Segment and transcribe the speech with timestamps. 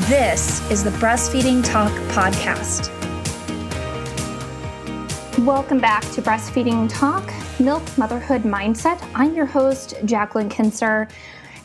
[0.00, 2.90] This is the Breastfeeding Talk Podcast.
[5.44, 9.02] Welcome back to Breastfeeding Talk Milk Motherhood Mindset.
[9.14, 11.10] I'm your host, Jacqueline Kincer,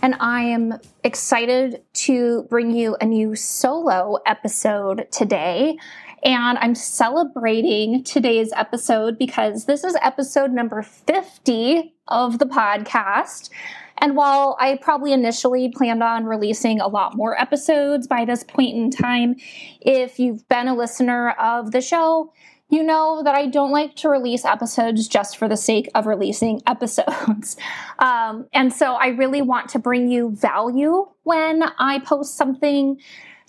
[0.02, 5.77] and I am excited to bring you a new solo episode today.
[6.23, 13.49] And I'm celebrating today's episode because this is episode number 50 of the podcast.
[14.02, 18.76] And while I probably initially planned on releasing a lot more episodes by this point
[18.76, 19.36] in time,
[19.80, 22.34] if you've been a listener of the show,
[22.72, 26.62] you know that I don't like to release episodes just for the sake of releasing
[26.68, 27.57] episodes.
[27.99, 32.99] Um, and so I really want to bring you value when I post something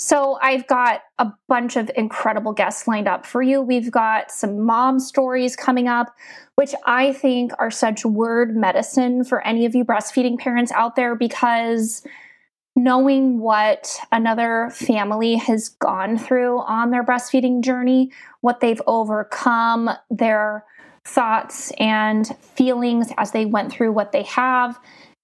[0.02, 3.62] so I've got a bunch of incredible guests lined up for you.
[3.62, 6.12] We've got some mom stories coming up,
[6.56, 11.14] which I think are such word medicine for any of you breastfeeding parents out there
[11.14, 12.04] because
[12.74, 20.64] knowing what another family has gone through on their breastfeeding journey, what they've overcome, their
[21.04, 24.80] thoughts and feelings as they went through what they have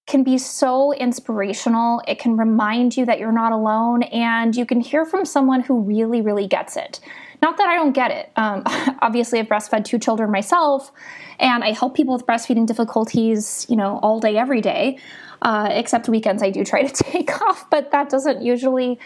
[0.09, 2.01] can be so inspirational.
[2.07, 5.79] It can remind you that you're not alone and you can hear from someone who
[5.79, 6.99] really, really gets it.
[7.41, 8.31] Not that I don't get it.
[8.35, 8.63] Um,
[9.01, 10.91] obviously, I've breastfed two children myself,
[11.39, 14.97] and I help people with breastfeeding difficulties, you know, all day, every day.
[15.41, 18.99] Uh, except weekends, I do try to take off, but that doesn't usually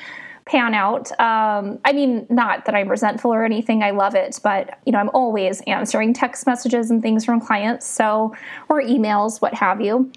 [0.45, 1.11] pan out.
[1.19, 3.83] Um, I mean, not that I'm resentful or anything.
[3.83, 7.85] I love it, but you know, I'm always answering text messages and things from clients,
[7.85, 8.35] so
[8.67, 10.11] or emails, what have you.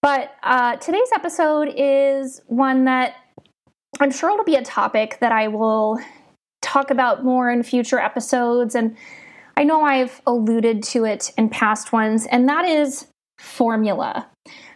[0.00, 3.16] But uh, today's episode is one that
[4.00, 5.98] I'm sure it'll be a topic that I will
[6.62, 8.74] talk about more in future episodes.
[8.74, 8.96] And
[9.56, 14.28] I know I've alluded to it in past ones, and that is formula.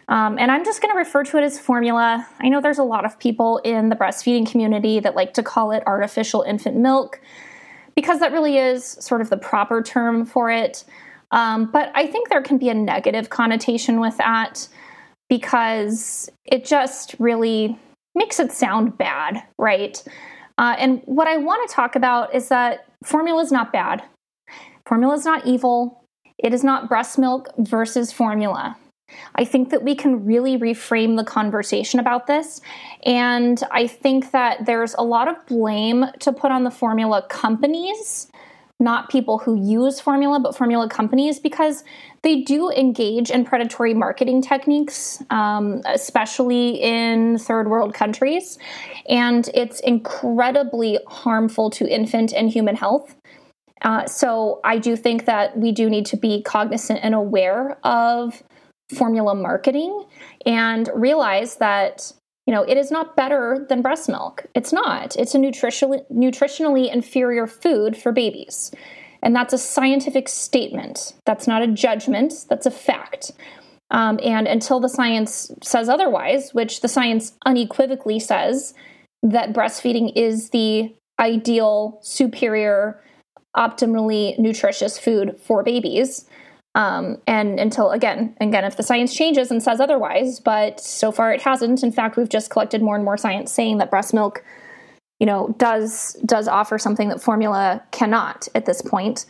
[0.09, 2.27] Um, and I'm just going to refer to it as formula.
[2.41, 5.71] I know there's a lot of people in the breastfeeding community that like to call
[5.71, 7.21] it artificial infant milk
[7.95, 10.83] because that really is sort of the proper term for it.
[11.31, 14.67] Um, but I think there can be a negative connotation with that
[15.29, 17.77] because it just really
[18.15, 20.03] makes it sound bad, right?
[20.57, 24.03] Uh, and what I want to talk about is that formula is not bad.
[24.85, 26.03] Formula is not evil.
[26.37, 28.77] It is not breast milk versus formula.
[29.35, 32.61] I think that we can really reframe the conversation about this.
[33.05, 38.31] And I think that there's a lot of blame to put on the formula companies
[38.79, 41.83] not people who use formula, but formula companies, because
[42.21, 48.57] they do engage in predatory marketing techniques, um, especially in third world countries.
[49.07, 53.15] And it's incredibly harmful to infant and human health.
[53.81, 58.41] Uh, so I do think that we do need to be cognizant and aware of
[58.97, 60.05] formula marketing
[60.45, 62.13] and realize that
[62.45, 64.45] you know, it is not better than breast milk.
[64.53, 65.15] It's not.
[65.15, 68.71] It's a nutritionally, nutritionally inferior food for babies.
[69.21, 71.13] And that's a scientific statement.
[71.25, 73.31] That's not a judgment, that's a fact.
[73.91, 78.73] Um, and until the science says otherwise, which the science unequivocally says
[79.21, 83.01] that breastfeeding is the ideal, superior,
[83.55, 86.25] optimally nutritious food for babies,
[86.75, 91.31] um, and until again, again, if the science changes and says otherwise, but so far
[91.31, 91.83] it hasn't.
[91.83, 94.43] In fact, we've just collected more and more science saying that breast milk,
[95.19, 99.25] you know, does does offer something that formula cannot at this point.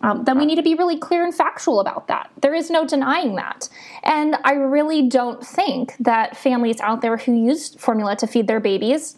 [0.00, 2.30] Um, then we need to be really clear and factual about that.
[2.40, 3.68] There is no denying that.
[4.04, 8.60] And I really don't think that families out there who use formula to feed their
[8.60, 9.16] babies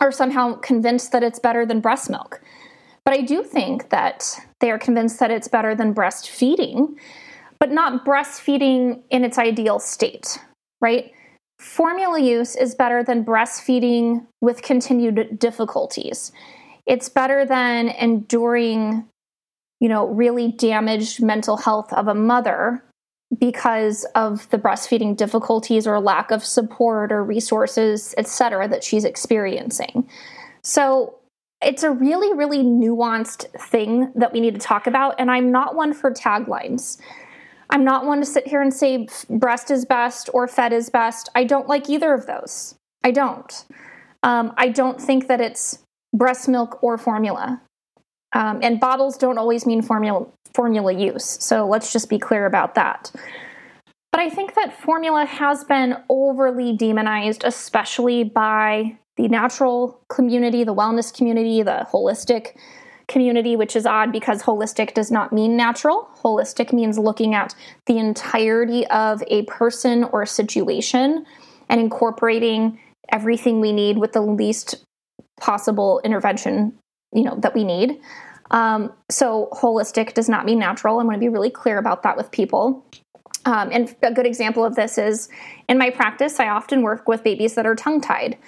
[0.00, 2.40] are somehow convinced that it's better than breast milk.
[3.04, 6.96] But I do think that they are convinced that it's better than breastfeeding,
[7.60, 10.38] but not breastfeeding in its ideal state,
[10.80, 11.12] right?
[11.58, 16.32] Formula use is better than breastfeeding with continued difficulties.
[16.86, 19.06] It's better than enduring,
[19.80, 22.82] you know, really damaged mental health of a mother
[23.38, 29.04] because of the breastfeeding difficulties or lack of support or resources, et cetera, that she's
[29.04, 30.08] experiencing.
[30.62, 31.18] So
[31.64, 35.14] it's a really, really nuanced thing that we need to talk about.
[35.18, 36.98] And I'm not one for taglines.
[37.70, 41.28] I'm not one to sit here and say breast is best or fed is best.
[41.34, 42.74] I don't like either of those.
[43.02, 43.64] I don't.
[44.22, 45.78] Um, I don't think that it's
[46.12, 47.60] breast milk or formula.
[48.32, 51.24] Um, and bottles don't always mean formula formula use.
[51.24, 53.10] So let's just be clear about that.
[54.12, 60.74] But I think that formula has been overly demonized, especially by the natural community, the
[60.74, 62.56] wellness community, the holistic
[63.06, 66.08] community, which is odd because holistic does not mean natural.
[66.22, 67.54] Holistic means looking at
[67.86, 71.24] the entirety of a person or situation
[71.68, 72.78] and incorporating
[73.10, 74.84] everything we need with the least
[75.38, 76.76] possible intervention,
[77.12, 78.00] you know, that we need.
[78.50, 80.98] Um, so holistic does not mean natural.
[80.98, 82.84] I'm going to be really clear about that with people.
[83.46, 85.28] Um, and a good example of this is
[85.68, 88.38] in my practice, I often work with babies that are tongue tied.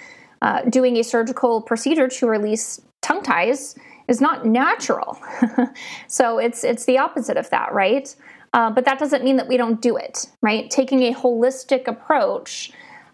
[0.41, 3.75] Uh, doing a surgical procedure to release tongue ties
[4.07, 5.19] is not natural.
[6.07, 8.15] so it's it's the opposite of that, right?
[8.53, 10.69] Uh, but that doesn't mean that we don't do it, right?
[10.69, 12.71] Taking a holistic approach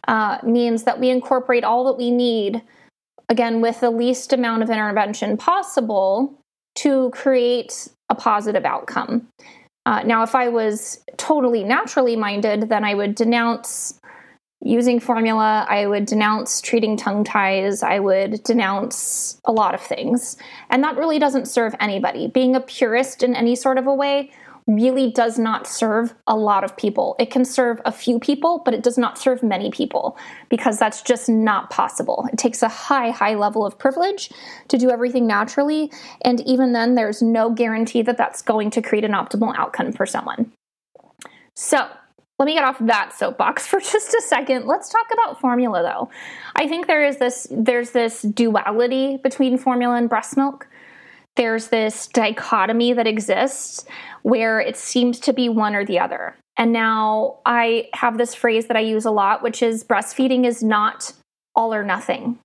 [0.08, 2.62] uh, means that we incorporate all that we need,
[3.30, 6.38] again, with the least amount of intervention possible
[6.76, 9.28] to create a positive outcome.
[9.86, 14.00] Uh, now, if I was totally naturally minded, then I would denounce
[14.64, 15.66] using formula.
[15.70, 17.84] I would denounce treating tongue ties.
[17.84, 20.38] I would denounce a lot of things.
[20.70, 22.28] And that really doesn't serve anybody.
[22.28, 24.32] Being a purist in any sort of a way
[24.66, 27.16] really does not serve a lot of people.
[27.20, 30.18] It can serve a few people, but it does not serve many people
[30.50, 32.28] because that's just not possible.
[32.32, 34.32] It takes a high, high level of privilege
[34.70, 35.92] to do everything naturally.
[36.22, 40.06] And even then, there's no guarantee that that's going to create an optimal outcome for
[40.06, 40.52] someone.
[41.56, 41.88] So,
[42.40, 44.66] let me get off that soapbox for just a second.
[44.66, 46.10] Let's talk about formula though.
[46.56, 50.68] I think there is this there's this duality between formula and breast milk.
[51.36, 53.86] There's this dichotomy that exists
[54.22, 56.36] where it seems to be one or the other.
[56.58, 60.62] And now I have this phrase that I use a lot, which is breastfeeding is
[60.62, 61.12] not
[61.56, 62.38] all or nothing.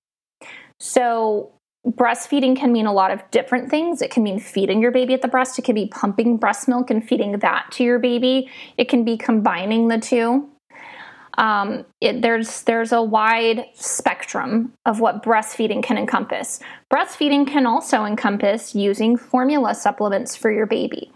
[0.79, 1.51] So
[1.87, 4.01] breastfeeding can mean a lot of different things.
[4.01, 6.89] It can mean feeding your baby at the breast, it can be pumping breast milk
[6.89, 10.49] and feeding that to your baby, it can be combining the two.
[11.37, 16.59] Um, it, there's there's a wide spectrum of what breastfeeding can encompass.
[16.91, 21.13] Breastfeeding can also encompass using formula supplements for your baby.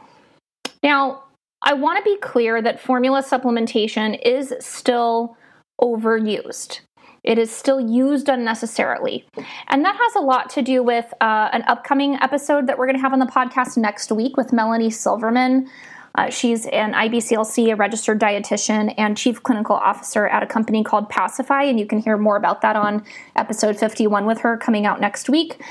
[0.81, 1.23] Now,
[1.61, 5.35] I want to be clear that formula supplementation is still
[5.81, 6.81] overused.
[7.23, 9.25] It is still used unnecessarily.
[9.67, 12.97] And that has a lot to do with uh, an upcoming episode that we're going
[12.97, 15.69] to have on the podcast next week with Melanie Silverman.
[16.15, 21.09] Uh, she's an IBCLC, a registered dietitian, and chief clinical officer at a company called
[21.09, 21.63] Pacify.
[21.63, 23.03] And you can hear more about that on
[23.35, 25.63] episode 51 with her coming out next week.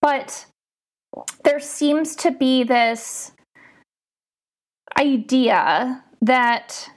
[0.00, 0.46] But
[1.44, 3.32] there seems to be this
[4.98, 6.90] idea that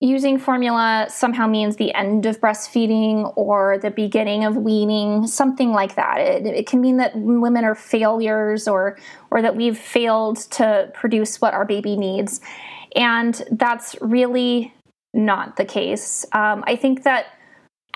[0.00, 5.94] using formula somehow means the end of breastfeeding or the beginning of weaning something like
[5.94, 8.98] that it, it, can mean that women are failures or
[9.30, 12.40] or that we've failed to produce what our baby needs
[12.96, 14.72] and that's really
[15.12, 17.26] not the case um, i think that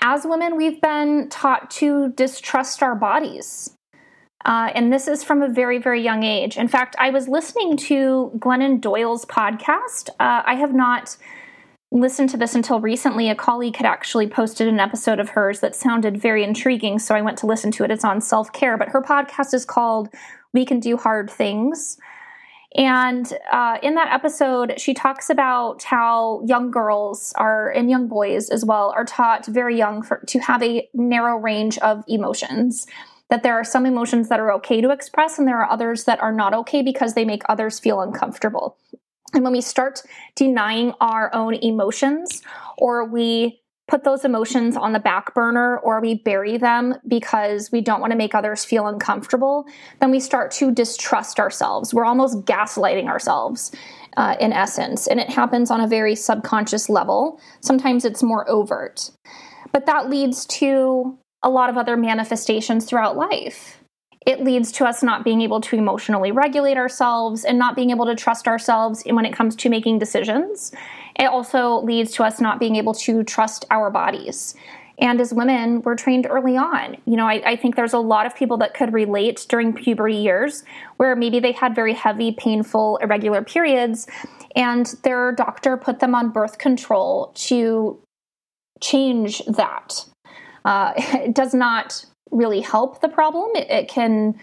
[0.03, 3.71] as women we've been taught to distrust our bodies
[4.45, 6.59] uh, and this is from a very, very young age.
[6.59, 10.11] In fact, I was listening to Glennon Doyle's podcast.
[10.21, 11.17] Uh, I have not
[11.95, 13.31] listened to this until recently.
[13.31, 17.23] A colleague had actually posted an episode of hers that sounded very intriguing, so I
[17.23, 17.91] went to listen to it.
[17.91, 20.09] It's on self care, but her podcast is called
[20.53, 21.97] We Can Do Hard Things.
[22.77, 28.51] And uh, in that episode, she talks about how young girls are, and young boys
[28.51, 32.89] as well, are taught very young for, to have a narrow range of emotions.
[33.31, 36.21] That there are some emotions that are okay to express, and there are others that
[36.21, 38.77] are not okay because they make others feel uncomfortable.
[39.35, 40.03] And when we start
[40.37, 42.43] denying our own emotions,
[42.79, 47.83] or we put those emotions on the back burner, or we bury them because we
[47.83, 49.67] don't want to make others feel uncomfortable,
[50.01, 51.93] then we start to distrust ourselves.
[51.93, 53.73] We're almost gaslighting ourselves.
[54.17, 57.41] Uh, in essence, and it happens on a very subconscious level.
[57.61, 59.11] Sometimes it's more overt.
[59.73, 63.81] But that leads to a lot of other manifestations throughout life
[64.27, 68.07] it leads to us not being able to emotionally regulate ourselves and not being able
[68.07, 70.73] to trust ourselves when it comes to making decisions.
[71.17, 74.55] It also leads to us not being able to trust our bodies.
[74.99, 76.97] And as women, we're trained early on.
[77.05, 80.15] You know, I, I, think there's a lot of people that could relate during puberty
[80.15, 80.63] years
[80.99, 84.07] where maybe they had very heavy, painful, irregular periods,
[84.55, 88.01] and their doctor put them on birth control to
[88.81, 90.05] change that.
[90.65, 93.51] Uh, it does not really help the problem.
[93.55, 94.39] It, it can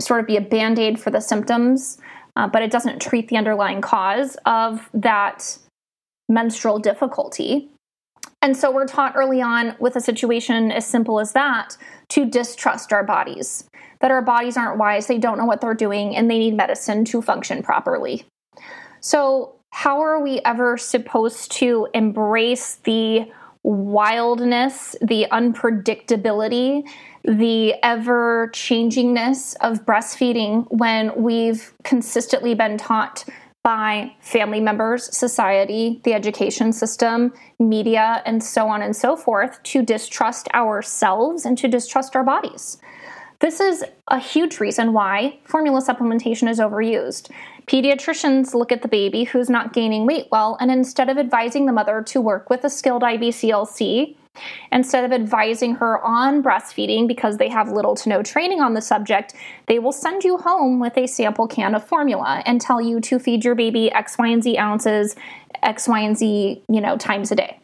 [0.00, 1.98] sort of be a band aid for the symptoms,
[2.36, 5.58] uh, but it doesn't treat the underlying cause of that
[6.28, 7.68] menstrual difficulty.
[8.40, 11.76] And so we're taught early on with a situation as simple as that
[12.10, 13.64] to distrust our bodies,
[14.00, 17.04] that our bodies aren't wise, they don't know what they're doing, and they need medicine
[17.06, 18.24] to function properly.
[19.00, 23.30] So, how are we ever supposed to embrace the
[23.62, 26.86] wildness, the unpredictability,
[27.24, 33.24] the ever changingness of breastfeeding when we've consistently been taught
[33.64, 39.82] by family members, society, the education system, media, and so on and so forth to
[39.82, 42.78] distrust ourselves and to distrust our bodies.
[43.40, 47.30] This is a huge reason why formula supplementation is overused.
[47.68, 51.72] Pediatricians look at the baby who's not gaining weight well, and instead of advising the
[51.72, 54.16] mother to work with a skilled IBCLC,
[54.72, 58.80] instead of advising her on breastfeeding because they have little to no training on the
[58.80, 59.34] subject,
[59.66, 63.20] they will send you home with a sample can of formula and tell you to
[63.20, 65.14] feed your baby X, Y, and Z ounces,
[65.62, 67.60] X, Y, and Z, you know, times a day.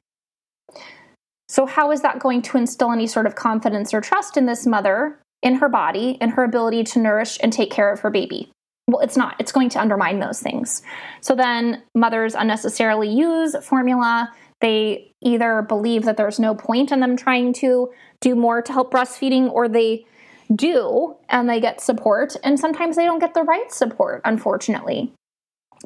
[1.48, 4.66] So, how is that going to instill any sort of confidence or trust in this
[4.66, 8.50] mother in her body and her ability to nourish and take care of her baby.
[8.88, 9.36] Well, it's not.
[9.38, 10.82] It's going to undermine those things.
[11.20, 14.32] So then mothers unnecessarily use formula.
[14.60, 18.92] They either believe that there's no point in them trying to do more to help
[18.92, 20.06] breastfeeding, or they
[20.54, 22.36] do and they get support.
[22.42, 25.12] And sometimes they don't get the right support, unfortunately.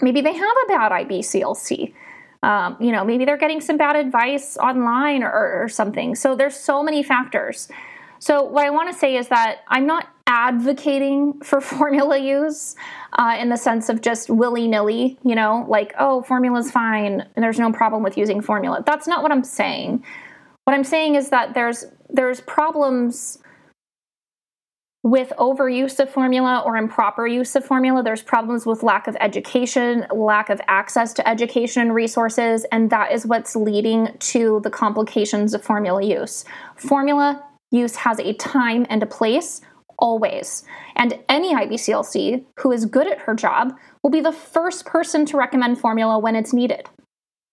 [0.00, 1.92] Maybe they have a bad IBCLC.
[2.42, 6.14] Um, you know, maybe they're getting some bad advice online or, or something.
[6.14, 7.68] So there's so many factors.
[8.18, 12.76] So, what I want to say is that I'm not advocating for formula use
[13.14, 17.42] uh, in the sense of just willy nilly, you know, like, oh, formula's fine and
[17.42, 18.82] there's no problem with using formula.
[18.84, 20.04] That's not what I'm saying.
[20.64, 23.38] What I'm saying is that there's there's problems
[25.02, 28.02] with overuse of formula or improper use of formula.
[28.02, 33.12] There's problems with lack of education, lack of access to education and resources, and that
[33.12, 36.44] is what's leading to the complications of formula use.
[36.76, 39.60] Formula use has a time and a place
[39.98, 40.64] always.
[40.96, 43.72] And any IBCLC who is good at her job
[44.02, 46.88] will be the first person to recommend formula when it's needed.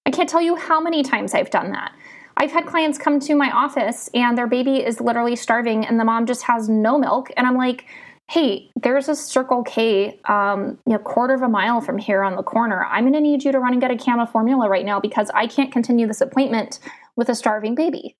[0.05, 1.91] I can't tell you how many times I've done that.
[2.38, 6.03] I've had clients come to my office and their baby is literally starving and the
[6.03, 7.29] mom just has no milk.
[7.38, 7.86] And I'm like,
[8.29, 12.43] hey, there's a Circle K, um, know, quarter of a mile from here on the
[12.43, 12.86] corner.
[12.86, 15.00] I'm going to need you to run and get a can of formula right now
[15.00, 16.79] because I can't continue this appointment
[17.15, 18.15] with a starving baby.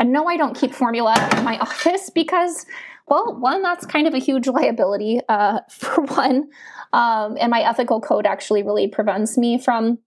[0.00, 2.64] And no, I don't keep formula in my office because,
[3.06, 6.48] well, one, that's kind of a huge liability uh, for one.
[6.92, 9.98] Um, and my ethical code actually really prevents me from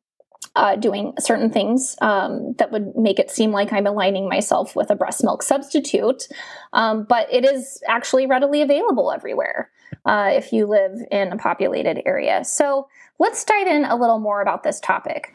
[0.56, 4.90] uh, doing certain things um, that would make it seem like I'm aligning myself with
[4.90, 6.28] a breast milk substitute.
[6.74, 9.70] Um, but it is actually readily available everywhere
[10.06, 12.44] uh, if you live in a populated area.
[12.44, 12.88] So
[13.20, 15.34] let's dive in a little more about this topic.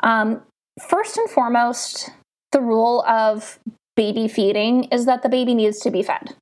[0.00, 0.42] Um,
[0.88, 2.10] first and foremost,
[2.52, 3.58] the rule of
[3.96, 6.36] baby feeding is that the baby needs to be fed.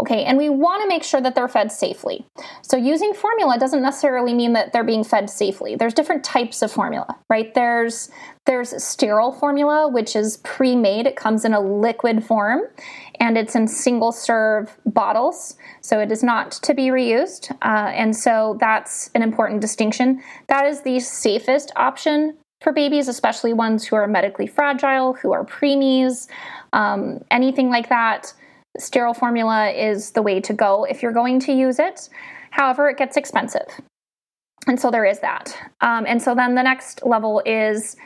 [0.00, 2.26] Okay, and we want to make sure that they're fed safely.
[2.62, 5.76] So using formula doesn't necessarily mean that they're being fed safely.
[5.76, 7.54] There's different types of formula, right?
[7.54, 8.10] There's
[8.44, 11.06] there's sterile formula, which is pre-made.
[11.06, 12.62] It comes in a liquid form
[13.20, 15.56] and it's in single serve bottles.
[15.80, 17.52] So it is not to be reused.
[17.62, 20.20] Uh, and so that's an important distinction.
[20.48, 25.44] That is the safest option for babies, especially ones who are medically fragile, who are
[25.44, 26.28] preemies,
[26.72, 28.32] um, anything like that.
[28.78, 32.08] Sterile formula is the way to go if you're going to use it.
[32.50, 33.66] However, it gets expensive.
[34.66, 35.56] And so there is that.
[35.80, 37.96] Um, and so then the next level is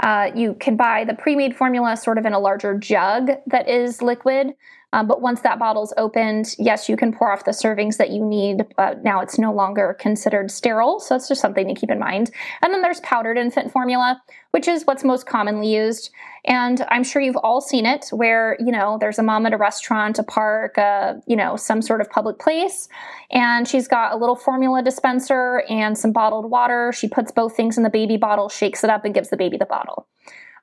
[0.00, 3.68] uh, you can buy the pre made formula sort of in a larger jug that
[3.68, 4.54] is liquid.
[4.94, 8.24] Um, but once that bottle's opened, yes, you can pour off the servings that you
[8.24, 8.64] need.
[8.76, 12.30] But now it's no longer considered sterile, so it's just something to keep in mind.
[12.62, 14.22] And then there's powdered infant formula,
[14.52, 16.10] which is what's most commonly used.
[16.44, 19.56] And I'm sure you've all seen it, where you know there's a mom at a
[19.56, 22.88] restaurant, a park, uh, you know, some sort of public place,
[23.32, 26.92] and she's got a little formula dispenser and some bottled water.
[26.92, 29.56] She puts both things in the baby bottle, shakes it up, and gives the baby
[29.56, 30.06] the bottle.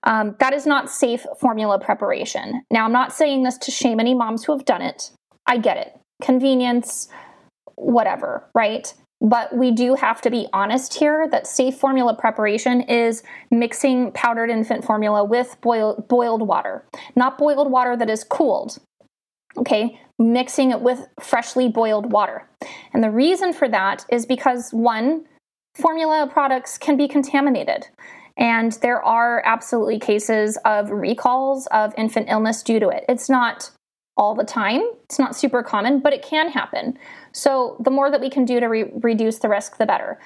[0.04, 2.64] Um, that is not safe formula preparation.
[2.72, 5.12] Now, I'm not saying this to shame any moms who have done it.
[5.46, 6.00] I get it.
[6.22, 7.08] Convenience,
[7.76, 8.94] whatever, right?
[9.22, 14.50] But we do have to be honest here that safe formula preparation is mixing powdered
[14.50, 16.84] infant formula with boil, boiled water,
[17.16, 18.80] not boiled water that is cooled.
[19.58, 22.50] Okay, mixing it with freshly boiled water.
[22.94, 25.26] And the reason for that is because one,
[25.76, 27.88] formula products can be contaminated.
[28.38, 33.06] And there are absolutely cases of recalls of infant illness due to it.
[33.10, 33.72] It's not
[34.18, 36.98] all the time, it's not super common, but it can happen.
[37.32, 40.20] So the more that we can do to re- reduce the risk, the better.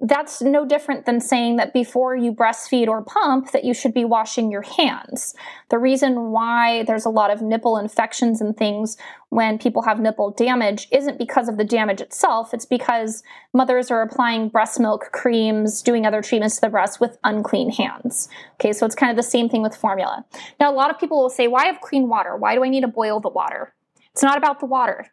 [0.00, 4.04] That's no different than saying that before you breastfeed or pump that you should be
[4.04, 5.34] washing your hands.
[5.70, 8.96] The reason why there's a lot of nipple infections and things
[9.30, 14.02] when people have nipple damage isn't because of the damage itself, it's because mothers are
[14.02, 18.28] applying breast milk creams, doing other treatments to the breast with unclean hands.
[18.54, 20.24] Okay, so it's kind of the same thing with formula.
[20.60, 22.36] Now a lot of people will say, "Why have clean water?
[22.36, 23.74] Why do I need to boil the water?"
[24.12, 25.08] It's not about the water.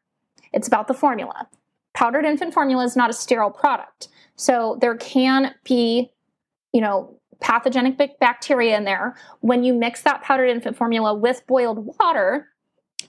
[0.54, 1.48] It's about the formula.
[1.96, 4.10] Powdered infant formula is not a sterile product.
[4.36, 6.12] So there can be,
[6.74, 9.16] you know, pathogenic bacteria in there.
[9.40, 12.50] When you mix that powdered infant formula with boiled water,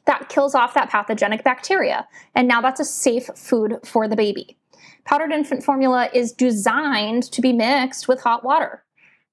[0.04, 2.06] that kills off that pathogenic bacteria.
[2.36, 4.56] And now that's a safe food for the baby.
[5.04, 8.84] Powdered infant formula is designed to be mixed with hot water.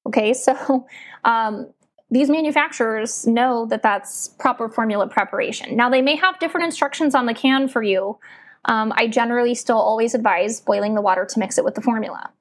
[0.08, 0.88] Okay, so
[1.26, 1.72] um,
[2.10, 5.76] these manufacturers know that that's proper formula preparation.
[5.76, 8.18] Now, they may have different instructions on the can for you
[8.66, 12.32] um, I generally still always advise boiling the water to mix it with the formula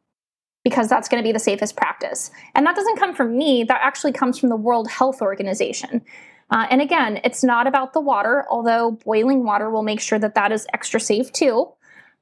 [0.65, 2.31] because that's going to be the safest practice.
[2.55, 6.03] And that doesn't come from me, that actually comes from the World Health Organization.
[6.51, 10.35] Uh, and again, it's not about the water, although boiling water will make sure that
[10.35, 11.69] that is extra safe too.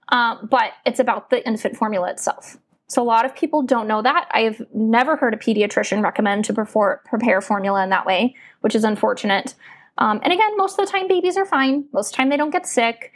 [0.08, 2.56] Um, but it's about the infant formula itself.
[2.88, 4.28] So a lot of people don't know that.
[4.32, 9.54] I've never heard a pediatrician recommend to prepare formula in that way, which is unfortunate.
[9.98, 11.84] Um, and again, most of the time babies are fine.
[11.92, 13.12] Most of the time they don't get sick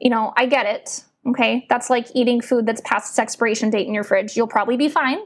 [0.00, 1.04] you know, I get it.
[1.26, 1.66] Okay.
[1.68, 4.36] That's like eating food that's past its expiration date in your fridge.
[4.36, 5.18] You'll probably be fine,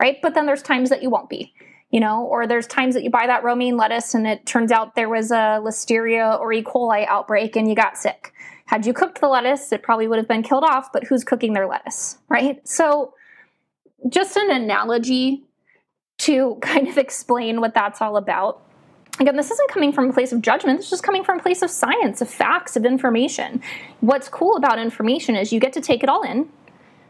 [0.00, 0.18] right?
[0.22, 1.52] But then there's times that you won't be,
[1.90, 4.94] you know, or there's times that you buy that romaine lettuce and it turns out
[4.94, 6.62] there was a listeria or E.
[6.62, 8.32] coli outbreak and you got sick.
[8.66, 11.52] Had you cooked the lettuce, it probably would have been killed off, but who's cooking
[11.52, 12.66] their lettuce, right?
[12.66, 13.14] So,
[14.08, 15.44] just an analogy
[16.18, 18.62] to kind of explain what that's all about.
[19.20, 20.78] Again, this isn't coming from a place of judgment.
[20.78, 23.60] This is just coming from a place of science, of facts, of information.
[24.00, 26.48] What's cool about information is you get to take it all in,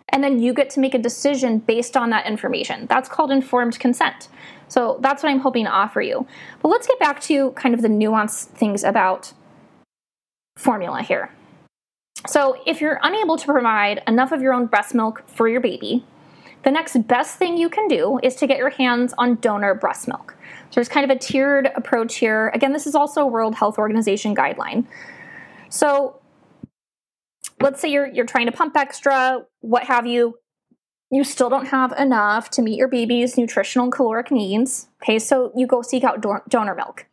[0.08, 2.86] and then you get to make a decision based on that information.
[2.86, 4.28] That's called informed consent.
[4.68, 6.26] So that's what I'm hoping to offer you.
[6.60, 9.32] But let's get back to kind of the nuanced things about
[10.56, 11.30] formula here.
[12.26, 16.04] So, if you're unable to provide enough of your own breast milk for your baby,
[16.62, 20.06] the next best thing you can do is to get your hands on donor breast
[20.06, 20.36] milk.
[20.72, 22.50] So there's kind of a tiered approach here.
[22.54, 24.86] Again, this is also a World Health Organization guideline.
[25.68, 26.18] So
[27.60, 30.38] let's say you're you're trying to pump extra, what have you.
[31.10, 34.88] You still don't have enough to meet your baby's nutritional and caloric needs.
[35.02, 37.04] Okay, so you go seek out donor milk.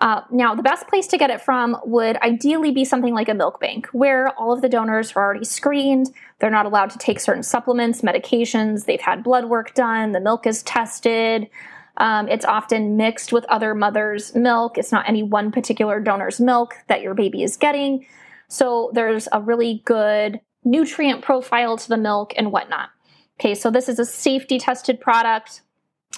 [0.00, 3.34] Uh, now, the best place to get it from would ideally be something like a
[3.34, 6.12] milk bank, where all of the donors are already screened.
[6.38, 8.84] They're not allowed to take certain supplements, medications.
[8.84, 10.12] They've had blood work done.
[10.12, 11.50] The milk is tested.
[11.96, 14.78] Um, it's often mixed with other mothers' milk.
[14.78, 18.06] It's not any one particular donor's milk that your baby is getting.
[18.48, 22.90] So there's a really good nutrient profile to the milk and whatnot.
[23.38, 25.62] Okay, so this is a safety tested product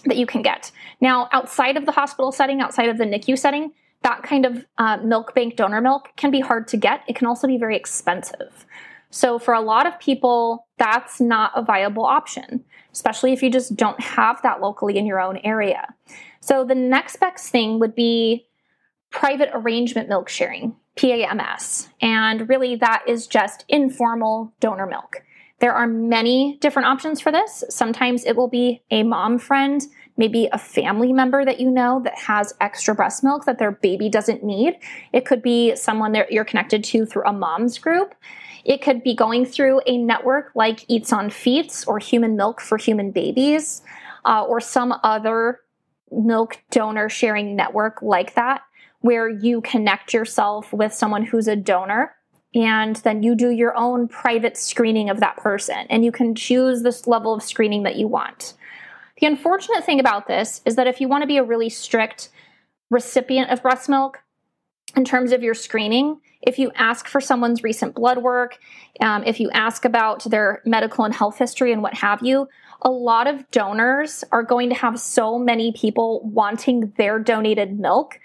[0.04, 0.70] that you can get.
[1.00, 4.98] Now, outside of the hospital setting, outside of the NICU setting, that kind of uh,
[4.98, 7.02] milk bank donor milk can be hard to get.
[7.08, 8.66] It can also be very expensive.
[9.10, 13.76] So, for a lot of people, that's not a viable option, especially if you just
[13.76, 15.94] don't have that locally in your own area.
[16.40, 18.46] So, the next best thing would be
[19.10, 21.88] private arrangement milk sharing, PAMS.
[22.00, 25.22] And really, that is just informal donor milk.
[25.58, 27.64] There are many different options for this.
[27.70, 29.82] Sometimes it will be a mom friend,
[30.18, 34.10] maybe a family member that you know that has extra breast milk that their baby
[34.10, 34.74] doesn't need.
[35.12, 38.14] It could be someone that you're connected to through a mom's group.
[38.66, 42.76] It could be going through a network like Eats on Feets or Human Milk for
[42.76, 43.80] Human Babies
[44.24, 45.60] uh, or some other
[46.10, 48.62] milk donor sharing network like that,
[49.00, 52.16] where you connect yourself with someone who's a donor
[52.56, 56.82] and then you do your own private screening of that person and you can choose
[56.82, 58.54] this level of screening that you want.
[59.20, 62.30] The unfortunate thing about this is that if you want to be a really strict
[62.90, 64.22] recipient of breast milk,
[64.96, 68.58] in terms of your screening, if you ask for someone's recent blood work,
[69.00, 72.48] um, if you ask about their medical and health history and what have you,
[72.82, 78.18] a lot of donors are going to have so many people wanting their donated milk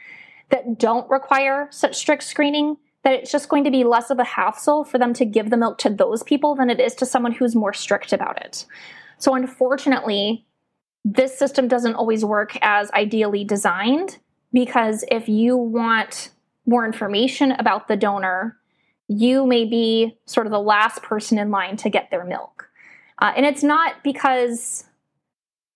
[0.50, 4.24] that don't require such strict screening that it's just going to be less of a
[4.24, 7.32] hassle for them to give the milk to those people than it is to someone
[7.32, 8.66] who's more strict about it.
[9.18, 10.46] So, unfortunately,
[11.04, 14.20] this system doesn't always work as ideally designed
[14.54, 16.30] because if you want
[16.66, 18.58] more information about the donor,
[19.08, 22.70] you may be sort of the last person in line to get their milk.
[23.20, 24.86] Uh, and it's not because,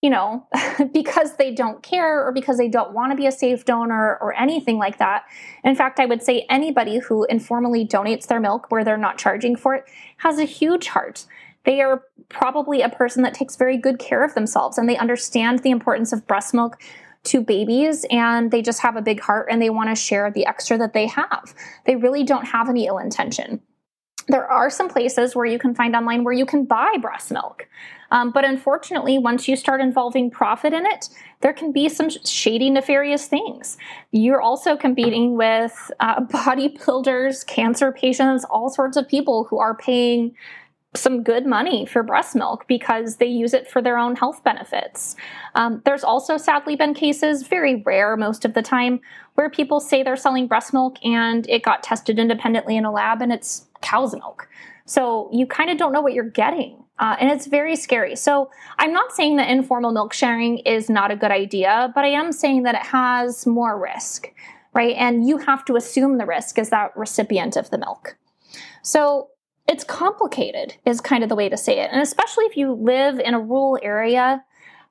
[0.02, 0.48] you know,
[0.94, 4.34] because they don't care or because they don't want to be a safe donor or
[4.34, 5.26] anything like that.
[5.64, 9.56] In fact, I would say anybody who informally donates their milk where they're not charging
[9.56, 9.86] for it
[10.18, 11.26] has a huge heart.
[11.66, 15.60] they are probably a person that takes very good care of themselves and they understand
[15.60, 16.78] the importance of breast milk
[17.26, 20.46] to babies and they just have a big heart and they want to share the
[20.46, 21.54] extra that they have.
[21.86, 23.62] They really don't have any ill intention.
[24.28, 27.68] There are some places where you can find online where you can buy breast milk.
[28.12, 31.10] Um, but unfortunately, once you start involving profit in it,
[31.42, 33.78] there can be some shady, nefarious things.
[34.12, 40.36] You're also competing with uh, bodybuilders, cancer patients, all sorts of people who are paying
[40.96, 45.16] some good money for breast milk because they use it for their own health benefits.
[45.54, 49.00] Um, there's also sadly been cases, very rare most of the time,
[49.36, 53.22] where people say they're selling breast milk and it got tested independently in a lab
[53.22, 54.48] and it's cow's milk.
[54.86, 56.84] So you kind of don't know what you're getting.
[56.98, 58.16] Uh, and it's very scary.
[58.16, 62.10] So I'm not saying that informal milk sharing is not a good idea, but I
[62.10, 64.32] am saying that it has more risk,
[64.74, 64.96] right?
[64.96, 68.16] And you have to assume the risk as that recipient of the milk.
[68.82, 69.30] So
[69.68, 71.90] it's complicated is kind of the way to say it.
[71.92, 74.44] And especially if you live in a rural area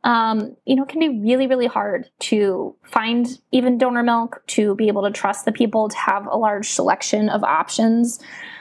[0.04, 4.74] um, you know it can be really really hard to find even donor milk to
[4.76, 8.20] be able to trust the people to have a large selection of options.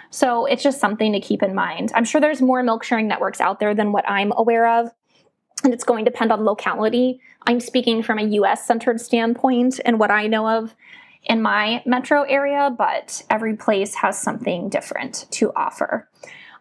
[0.10, 1.92] So it's just something to keep in mind.
[1.96, 4.90] I'm sure there's more milk sharing networks out there than what i'm aware of
[5.64, 7.22] and it's going to depend on locality.
[7.46, 10.74] I'm speaking from a us centered standpoint and what i know of
[11.26, 16.10] in my metro area, but every place has something different to offer.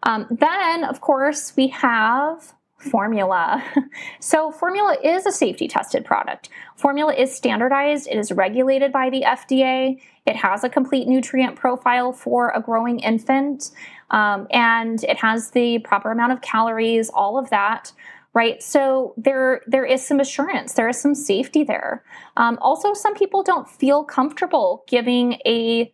[0.03, 3.63] Um, then, of course, we have formula.
[4.19, 6.49] So, formula is a safety tested product.
[6.77, 12.13] Formula is standardized, it is regulated by the FDA, it has a complete nutrient profile
[12.13, 13.71] for a growing infant,
[14.11, 17.91] um, and it has the proper amount of calories, all of that
[18.33, 18.61] right?
[18.63, 22.03] So there there is some assurance there is some safety there.
[22.37, 25.91] Um, also some people don't feel comfortable giving a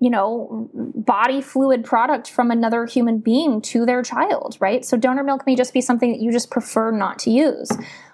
[0.00, 4.84] you know body fluid product from another human being to their child right?
[4.84, 7.70] So donor milk may just be something that you just prefer not to use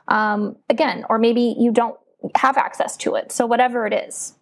[0.09, 1.99] um, again or maybe you don't
[2.37, 3.33] have access to it.
[3.33, 4.35] So whatever it is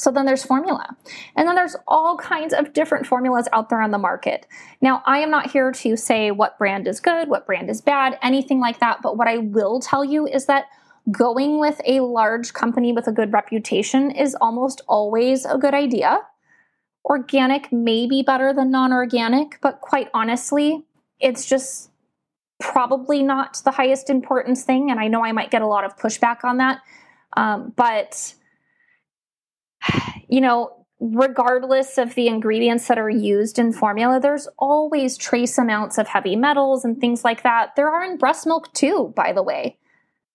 [0.00, 0.96] so then there's formula.
[1.36, 4.46] And then there's all kinds of different formulas out there on the market.
[4.80, 8.18] Now, I am not here to say what brand is good, what brand is bad,
[8.22, 9.02] anything like that.
[9.02, 10.66] But what I will tell you is that
[11.12, 16.18] going with a large company with a good reputation is almost always a good idea.
[17.04, 20.84] Organic may be better than non organic, but quite honestly,
[21.18, 21.90] it's just
[22.58, 24.90] probably not the highest importance thing.
[24.90, 26.80] And I know I might get a lot of pushback on that.
[27.36, 28.34] Um, but
[30.28, 35.98] you know, regardless of the ingredients that are used in formula, there's always trace amounts
[35.98, 37.74] of heavy metals and things like that.
[37.74, 39.78] There are in breast milk too, by the way.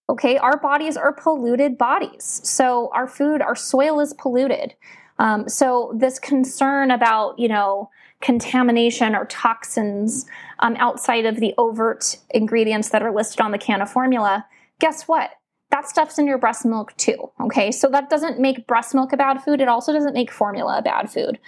[0.09, 2.41] Okay, our bodies are polluted bodies.
[2.43, 4.75] So our food, our soil is polluted.
[5.17, 7.89] Um, so this concern about, you know,
[8.21, 10.25] contamination or toxins
[10.59, 14.45] um, outside of the overt ingredients that are listed on the can of formula,
[14.79, 15.31] guess what?
[15.71, 17.31] That stuff's in your breast milk too.
[17.41, 19.61] Okay, so that doesn't make breast milk a bad food.
[19.61, 21.39] It also doesn't make formula a bad food.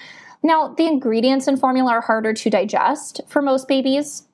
[0.43, 4.27] Now, the ingredients in formula are harder to digest for most babies,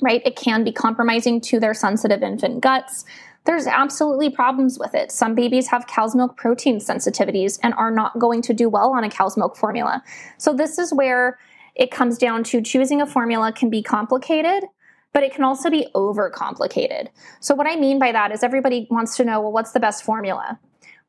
[0.00, 0.22] right?
[0.24, 3.04] It can be compromising to their sensitive infant guts.
[3.44, 5.10] There's absolutely problems with it.
[5.10, 9.04] Some babies have cow's milk protein sensitivities and are not going to do well on
[9.04, 10.02] a cow's milk formula.
[10.36, 11.38] So, this is where
[11.74, 14.64] it comes down to choosing a formula can be complicated
[15.12, 17.08] but it can also be overcomplicated.
[17.40, 20.04] So, what I mean by that is everybody wants to know well, what's the best
[20.04, 20.58] formula?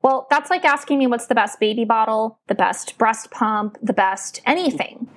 [0.01, 3.93] Well, that's like asking me what's the best baby bottle, the best breast pump, the
[3.93, 5.09] best anything.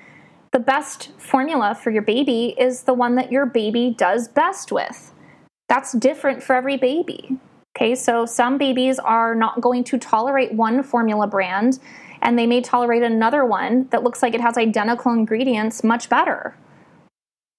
[0.51, 5.15] The best formula for your baby is the one that your baby does best with.
[5.69, 7.39] That's different for every baby.
[7.75, 11.79] Okay, so some babies are not going to tolerate one formula brand
[12.21, 16.55] and they may tolerate another one that looks like it has identical ingredients much better.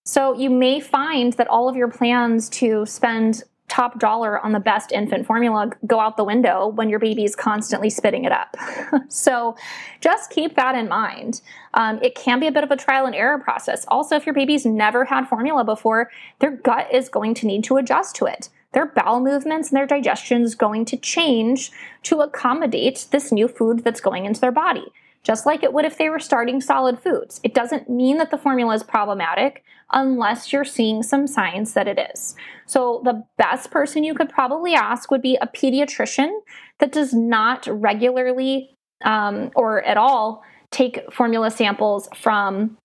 [0.03, 4.59] So you may find that all of your plans to spend top dollar on the
[4.59, 8.55] best infant formula go out the window when your baby's constantly spitting it up.
[9.07, 9.55] so
[10.01, 11.41] just keep that in mind.
[11.73, 13.85] Um, it can be a bit of a trial and error process.
[13.87, 17.77] Also, if your baby's never had formula before, their gut is going to need to
[17.77, 18.49] adjust to it.
[18.73, 21.71] Their bowel movements and their digestion is going to change
[22.03, 24.91] to accommodate this new food that's going into their body
[25.23, 27.39] just like it would if they were starting solid foods.
[27.43, 29.63] It doesn't mean that the formula is problematic
[29.93, 32.35] unless you're seeing some signs that it is.
[32.65, 36.31] So, the best person you could probably ask would be a pediatrician
[36.79, 42.77] that does not regularly um, or at all take formula samples from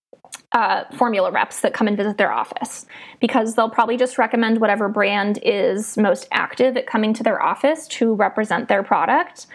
[0.53, 2.87] uh, formula reps that come and visit their office
[3.21, 7.87] because they'll probably just recommend whatever brand is most active at coming to their office
[7.88, 9.47] to represent their product.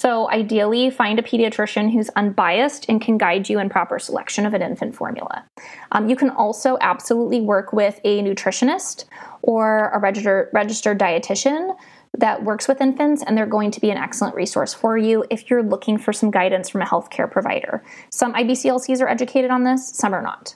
[0.00, 4.54] So, ideally, find a pediatrician who's unbiased and can guide you in proper selection of
[4.54, 5.44] an infant formula.
[5.92, 9.04] Um, you can also absolutely work with a nutritionist
[9.42, 11.76] or a registered, registered dietitian
[12.16, 15.50] that works with infants, and they're going to be an excellent resource for you if
[15.50, 17.84] you're looking for some guidance from a healthcare provider.
[18.10, 20.54] Some IBCLCs are educated on this, some are not.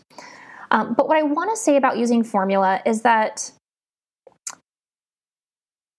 [0.70, 3.52] Um, but what I want to say about using formula is that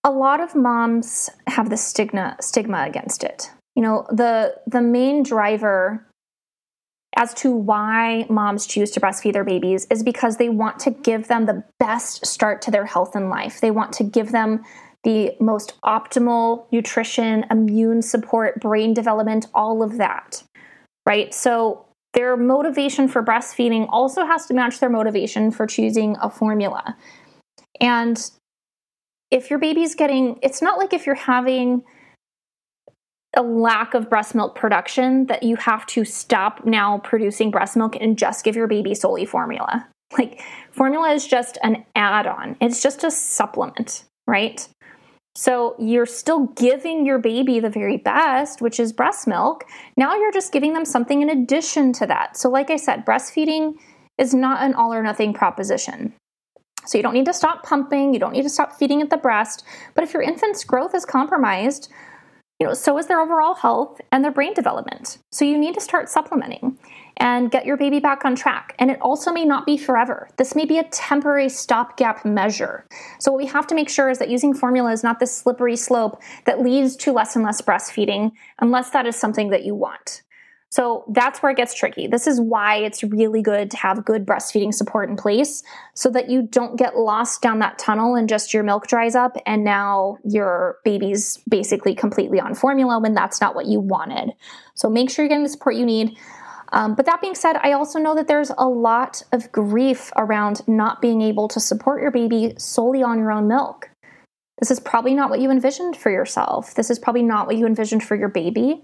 [0.06, 3.52] a lot of moms have the stigma stigma against it.
[3.76, 6.06] You know, the the main driver
[7.18, 11.28] as to why moms choose to breastfeed their babies is because they want to give
[11.28, 13.62] them the best start to their health and life.
[13.62, 14.64] They want to give them
[15.04, 20.44] the most optimal nutrition, immune support, brain development, all of that.
[21.06, 21.34] Right?
[21.34, 26.96] So their motivation for breastfeeding also has to match their motivation for choosing a formula.
[27.80, 28.30] And
[29.32, 31.84] if your baby's getting, it's not like if you're having
[33.36, 37.96] a lack of breast milk production that you have to stop now producing breast milk
[38.00, 39.88] and just give your baby solely formula.
[40.18, 44.68] Like, formula is just an add on, it's just a supplement, right?
[45.36, 49.66] So you're still giving your baby the very best, which is breast milk.
[49.98, 52.38] Now you're just giving them something in addition to that.
[52.38, 53.74] So, like I said, breastfeeding
[54.18, 56.14] is not an all or nothing proposition.
[56.86, 59.18] So you don't need to stop pumping, you don't need to stop feeding at the
[59.18, 59.64] breast.
[59.94, 61.90] But if your infant's growth is compromised,
[62.60, 65.18] you know, so is their overall health and their brain development.
[65.32, 66.78] So you need to start supplementing
[67.18, 68.76] and get your baby back on track.
[68.80, 70.30] And it also may not be forever.
[70.38, 72.88] This may be a temporary stopgap measure.
[73.20, 75.76] So what we have to make sure is that using formula is not this slippery
[75.76, 80.22] slope that leads to less and less breastfeeding unless that is something that you want.
[80.76, 82.06] So that's where it gets tricky.
[82.06, 86.30] This is why it's really good to have good breastfeeding support in place so that
[86.30, 90.18] you don't get lost down that tunnel and just your milk dries up and now
[90.26, 94.32] your baby's basically completely on formula when that's not what you wanted.
[94.74, 96.18] So make sure you're getting the support you need.
[96.74, 100.68] Um, but that being said, I also know that there's a lot of grief around
[100.68, 103.90] not being able to support your baby solely on your own milk.
[104.60, 106.76] This is probably not what you envisioned for yourself.
[106.76, 108.84] This is probably not what you envisioned for your baby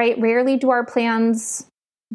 [0.00, 0.18] right?
[0.18, 1.66] Rarely do our plans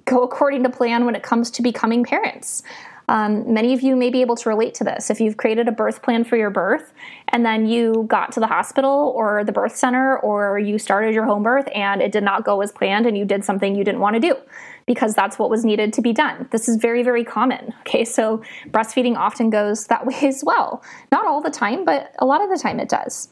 [0.06, 2.64] go according to plan when it comes to becoming parents.
[3.10, 5.12] Um, many of you may be able to relate to this.
[5.12, 6.94] If you've created a birth plan for your birth
[7.28, 11.26] and then you got to the hospital or the birth center or you started your
[11.26, 14.02] home birth and it did not go as planned and you did something you didn't
[14.02, 14.36] want to do
[14.88, 16.48] because that's what was needed to be done.
[16.52, 17.72] This is very, very common.
[17.82, 20.84] Okay, so breastfeeding often goes that way as well.
[21.12, 23.30] Not all the time, but a lot of the time it does.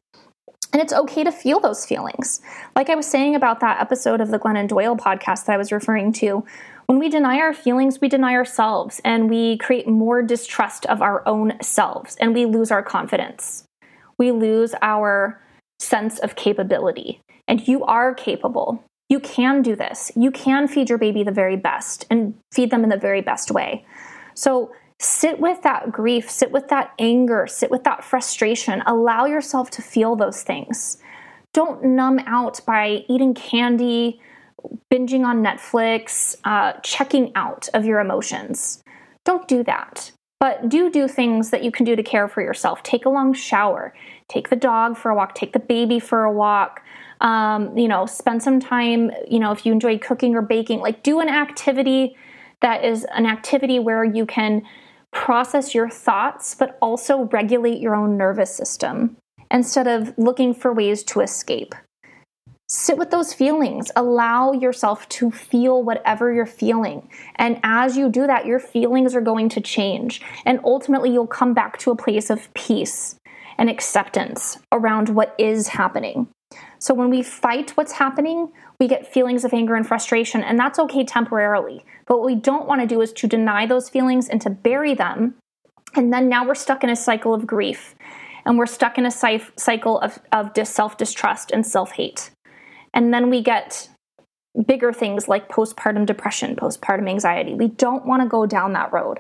[0.73, 2.41] And it's okay to feel those feelings.
[2.75, 5.71] Like I was saying about that episode of the Glennon Doyle podcast that I was
[5.71, 6.43] referring to,
[6.87, 11.25] when we deny our feelings, we deny ourselves and we create more distrust of our
[11.27, 13.65] own selves and we lose our confidence.
[14.17, 15.39] We lose our
[15.79, 17.21] sense of capability.
[17.47, 18.83] And you are capable.
[19.09, 20.11] You can do this.
[20.15, 23.51] You can feed your baby the very best and feed them in the very best
[23.51, 23.85] way.
[24.33, 24.71] So
[25.03, 28.81] Sit with that grief, sit with that anger, sit with that frustration.
[28.85, 30.97] Allow yourself to feel those things.
[31.51, 34.21] Don't numb out by eating candy,
[34.89, 38.81] binging on Netflix, uh, checking out of your emotions.
[39.25, 40.13] Don't do that.
[40.39, 42.81] But do do things that you can do to care for yourself.
[42.81, 43.93] Take a long shower,
[44.29, 46.81] take the dog for a walk, take the baby for a walk.
[47.19, 51.03] Um, you know, spend some time, you know, if you enjoy cooking or baking, like
[51.03, 52.15] do an activity
[52.61, 54.63] that is an activity where you can
[55.13, 59.15] process your thoughts, but also regulate your own nervous system
[59.49, 61.75] instead of looking for ways to escape.
[62.67, 63.91] Sit with those feelings.
[63.95, 67.07] Allow yourself to feel whatever you're feeling.
[67.35, 70.21] And as you do that, your feelings are going to change.
[70.45, 73.15] And ultimately, you'll come back to a place of peace
[73.59, 76.29] and acceptance around what is happening.
[76.83, 80.77] So when we fight what's happening, we get feelings of anger and frustration, and that's
[80.79, 81.85] okay temporarily.
[82.05, 84.93] But what we don't want to do is to deny those feelings and to bury
[84.93, 85.35] them.
[85.95, 87.95] And then now we're stuck in a cycle of grief,
[88.45, 92.31] and we're stuck in a cycle of, of self distrust and self hate.
[92.93, 93.87] And then we get
[94.67, 97.53] bigger things like postpartum depression, postpartum anxiety.
[97.53, 99.19] We don't want to go down that road.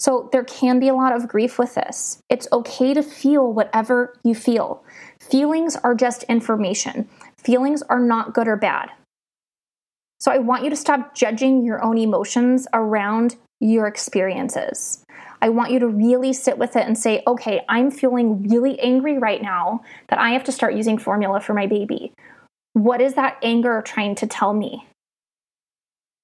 [0.00, 2.22] So there can be a lot of grief with this.
[2.30, 4.82] It's okay to feel whatever you feel.
[5.20, 7.08] Feelings are just information.
[7.36, 8.90] Feelings are not good or bad.
[10.18, 15.04] So I want you to stop judging your own emotions around your experiences.
[15.42, 19.18] I want you to really sit with it and say, okay, I'm feeling really angry
[19.18, 22.12] right now that I have to start using formula for my baby.
[22.74, 24.86] What is that anger trying to tell me?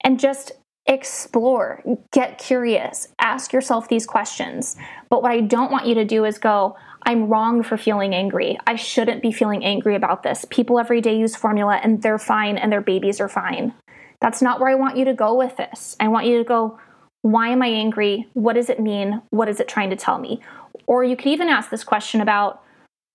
[0.04, 0.52] And just
[0.86, 4.76] explore, get curious, ask yourself these questions.
[5.08, 8.58] But what I don't want you to do is go, I'm wrong for feeling angry.
[8.66, 10.44] I shouldn't be feeling angry about this.
[10.50, 13.74] People every day use formula and they're fine and their babies are fine.
[14.20, 15.96] That's not where I want you to go with this.
[16.00, 16.78] I want you to go,
[17.22, 18.28] why am I angry?
[18.34, 19.22] What does it mean?
[19.30, 20.40] What is it trying to tell me?
[20.86, 22.62] Or you could even ask this question about,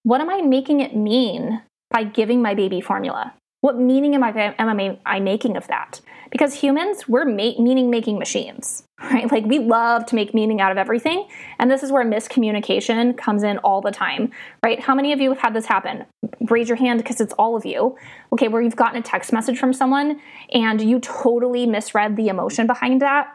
[0.03, 3.33] what am I making it mean by giving my baby formula?
[3.61, 6.01] What meaning am I, am I making of that?
[6.31, 9.31] Because humans, we're ma- meaning making machines, right?
[9.31, 11.27] Like we love to make meaning out of everything.
[11.59, 14.31] And this is where miscommunication comes in all the time,
[14.63, 14.79] right?
[14.79, 16.05] How many of you have had this happen?
[16.49, 17.95] Raise your hand because it's all of you.
[18.33, 20.19] Okay, where you've gotten a text message from someone
[20.51, 23.27] and you totally misread the emotion behind that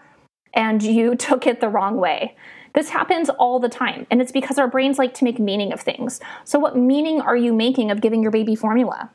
[0.52, 2.34] and you took it the wrong way.
[2.74, 5.80] This happens all the time, and it's because our brains like to make meaning of
[5.80, 6.20] things.
[6.44, 9.10] So, what meaning are you making of giving your baby formula?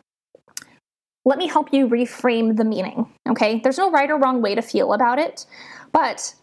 [1.25, 3.11] Let me help you reframe the meaning.
[3.29, 5.45] Okay, there's no right or wrong way to feel about it,
[5.91, 6.33] but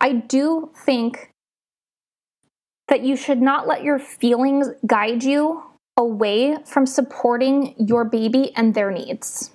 [0.00, 1.30] I do think
[2.88, 5.62] that you should not let your feelings guide you
[5.96, 9.50] away from supporting your baby and their needs.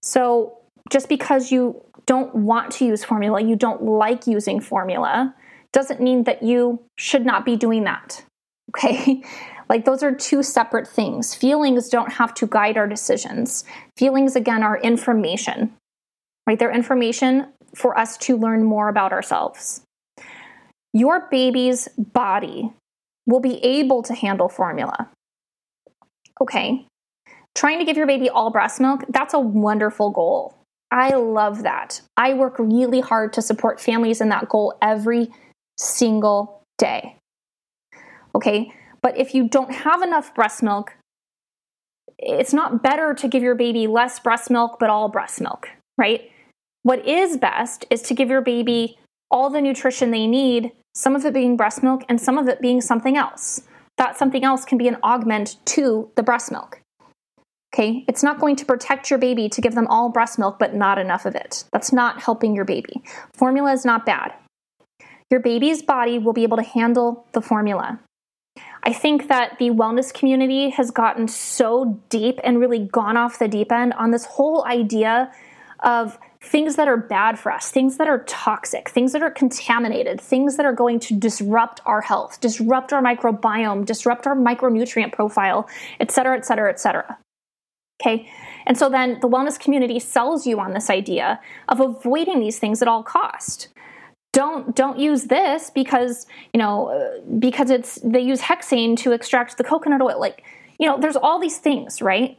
[0.00, 0.58] So,
[0.90, 5.34] just because you don't want to use formula, you don't like using formula,
[5.72, 8.24] doesn't mean that you should not be doing that.
[8.70, 9.22] Okay?
[9.68, 11.34] Like those are two separate things.
[11.34, 13.64] Feelings don't have to guide our decisions.
[13.96, 15.74] Feelings, again, are information,
[16.46, 16.58] right?
[16.58, 19.82] They're information for us to learn more about ourselves.
[20.92, 22.72] Your baby's body
[23.26, 25.10] will be able to handle formula.
[26.40, 26.86] Okay.
[27.54, 30.56] Trying to give your baby all breast milk, that's a wonderful goal.
[30.90, 32.00] I love that.
[32.16, 35.30] I work really hard to support families in that goal every
[35.76, 37.16] single day.
[38.34, 38.72] Okay.
[39.06, 40.96] But if you don't have enough breast milk,
[42.18, 46.28] it's not better to give your baby less breast milk, but all breast milk, right?
[46.82, 48.98] What is best is to give your baby
[49.30, 52.60] all the nutrition they need, some of it being breast milk and some of it
[52.60, 53.60] being something else.
[53.96, 56.80] That something else can be an augment to the breast milk.
[57.72, 60.74] Okay, it's not going to protect your baby to give them all breast milk, but
[60.74, 61.62] not enough of it.
[61.72, 63.04] That's not helping your baby.
[63.34, 64.32] Formula is not bad.
[65.30, 68.00] Your baby's body will be able to handle the formula.
[68.86, 73.48] I think that the wellness community has gotten so deep and really gone off the
[73.48, 75.32] deep end on this whole idea
[75.80, 80.20] of things that are bad for us, things that are toxic, things that are contaminated,
[80.20, 85.68] things that are going to disrupt our health, disrupt our microbiome, disrupt our micronutrient profile,
[85.98, 87.18] et cetera, et cetera, et cetera.
[88.00, 88.30] Okay.
[88.66, 92.82] And so then the wellness community sells you on this idea of avoiding these things
[92.82, 93.66] at all cost
[94.36, 99.56] don't don't use this because you know uh, because it's they use hexane to extract
[99.56, 100.20] the coconut oil.
[100.20, 100.44] Like
[100.78, 102.38] you know there's all these things right?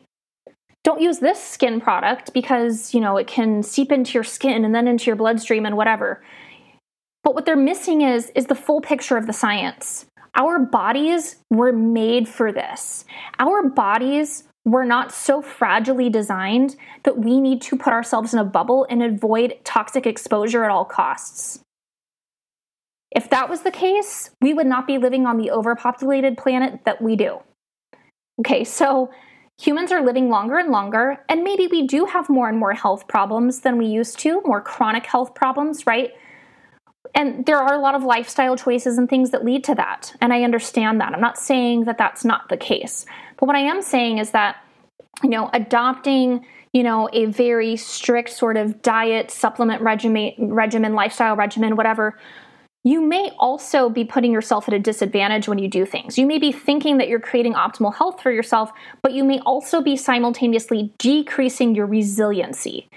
[0.83, 4.75] Don't use this skin product because you know it can seep into your skin and
[4.75, 6.23] then into your bloodstream and whatever.
[7.23, 10.05] But what they're missing is is the full picture of the science.
[10.35, 13.05] Our bodies were made for this.
[13.39, 18.45] Our bodies were not so fragilely designed that we need to put ourselves in a
[18.45, 21.63] bubble and avoid toxic exposure at all costs
[23.11, 27.01] if that was the case, we would not be living on the overpopulated planet that
[27.01, 27.39] we do.
[28.39, 29.09] Okay, so
[29.59, 33.07] humans are living longer and longer, and maybe we do have more and more health
[33.07, 36.11] problems than we used to, more chronic health problems, right?
[37.15, 40.13] And there are a lot of lifestyle choices and things that lead to that.
[40.21, 41.13] And I understand that.
[41.13, 43.05] I'm not saying that that's not the case.
[43.37, 44.57] But what I am saying is that,
[45.23, 51.35] you know, adopting you know, a very strict sort of diet, supplement regimen, regimen, lifestyle
[51.35, 52.17] regimen, whatever,
[52.83, 56.17] you may also be putting yourself at a disadvantage when you do things.
[56.17, 59.81] You may be thinking that you're creating optimal health for yourself, but you may also
[59.81, 62.87] be simultaneously decreasing your resiliency.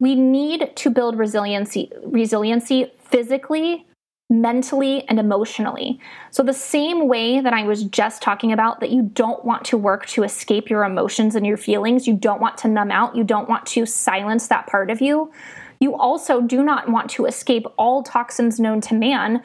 [0.00, 3.86] We need to build resiliency resiliency physically,
[4.28, 6.00] mentally and emotionally.
[6.30, 9.76] So the same way that I was just talking about that you don't want to
[9.76, 13.22] work to escape your emotions and your feelings, you don't want to numb out, you
[13.22, 15.30] don't want to silence that part of you
[15.80, 19.42] you also do not want to escape all toxins known to man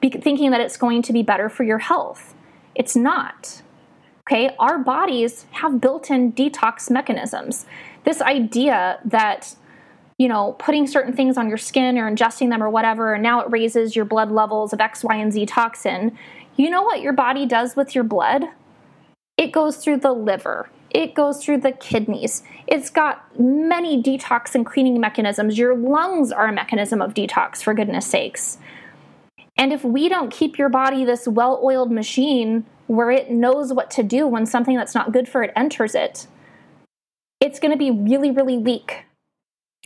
[0.00, 2.34] thinking that it's going to be better for your health.
[2.74, 3.62] It's not.
[4.26, 7.66] Okay, our bodies have built in detox mechanisms.
[8.04, 9.54] This idea that
[10.18, 13.40] you know, putting certain things on your skin or ingesting them or whatever, and now
[13.40, 16.16] it raises your blood levels of X, Y, and Z toxin.
[16.56, 18.44] You know what your body does with your blood?
[19.36, 22.44] It goes through the liver, it goes through the kidneys.
[22.68, 25.58] It's got many detox and cleaning mechanisms.
[25.58, 28.58] Your lungs are a mechanism of detox, for goodness sakes.
[29.56, 33.90] And if we don't keep your body this well oiled machine where it knows what
[33.92, 36.28] to do when something that's not good for it enters it,
[37.40, 39.04] it's going to be really, really weak.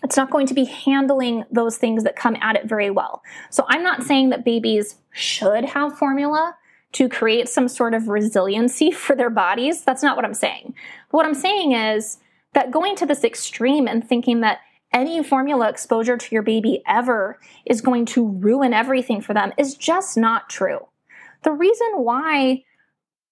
[0.04, 3.22] it's not going to be handling those things that come at it very well.
[3.50, 6.54] So I'm not saying that babies should have formula
[6.92, 9.82] to create some sort of resiliency for their bodies.
[9.82, 10.74] That's not what I'm saying.
[11.10, 12.18] What I'm saying is
[12.54, 14.58] that going to this extreme and thinking that
[14.92, 19.74] any formula exposure to your baby ever is going to ruin everything for them is
[19.74, 20.80] just not true.
[21.44, 22.64] The reason why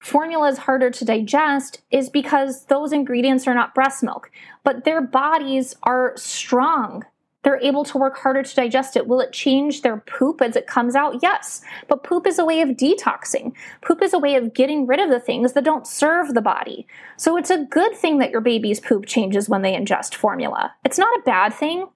[0.01, 4.31] formula is harder to digest is because those ingredients are not breast milk,
[4.65, 7.05] but their bodies are strong.
[7.47, 9.07] They're able to work harder to digest it.
[9.07, 11.23] Will it change their poop as it comes out?
[11.23, 11.63] Yes.
[11.87, 13.53] But poop is a way of detoxing.
[13.83, 16.89] Poop is a way of getting rid of the things that don't serve the body.
[17.17, 20.75] So it's a good thing that your baby's poop changes when they ingest formula.
[20.85, 21.87] It's not a bad thing.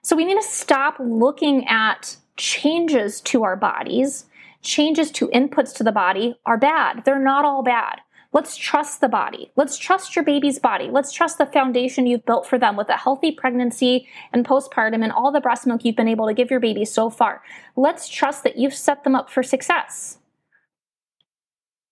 [0.00, 4.24] So we need to stop looking at changes to our bodies
[4.62, 7.04] changes to inputs to the body are bad.
[7.04, 8.00] They're not all bad.
[8.34, 9.52] Let's trust the body.
[9.54, 10.90] Let's trust your baby's body.
[10.90, 15.12] Let's trust the foundation you've built for them with a healthy pregnancy and postpartum and
[15.12, 17.42] all the breast milk you've been able to give your baby so far.
[17.76, 20.18] Let's trust that you've set them up for success.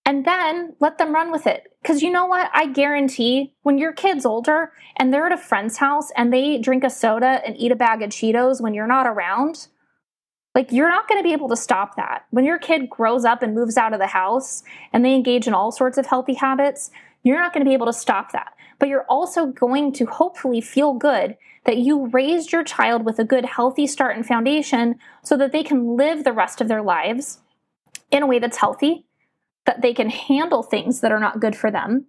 [0.05, 1.73] And then let them run with it.
[1.81, 2.51] Because you know what?
[2.53, 6.83] I guarantee when your kid's older and they're at a friend's house and they drink
[6.83, 9.69] a soda and eat a bag of Cheetos when you're not around,
[10.55, 12.27] like, you're not going to be able to stop that.
[12.31, 15.55] When your kid grows up and moves out of the house and they engage in
[15.55, 16.91] all sorts of healthy habits,
[17.23, 18.53] you're not going to be able to stop that.
[18.79, 23.25] But you're also going to hopefully feel good that you raised your child with a
[23.25, 27.39] good, healthy start and foundation so that they can live the rest of their lives
[28.11, 29.07] in a way that's healthy,
[29.65, 32.07] that they can handle things that are not good for them,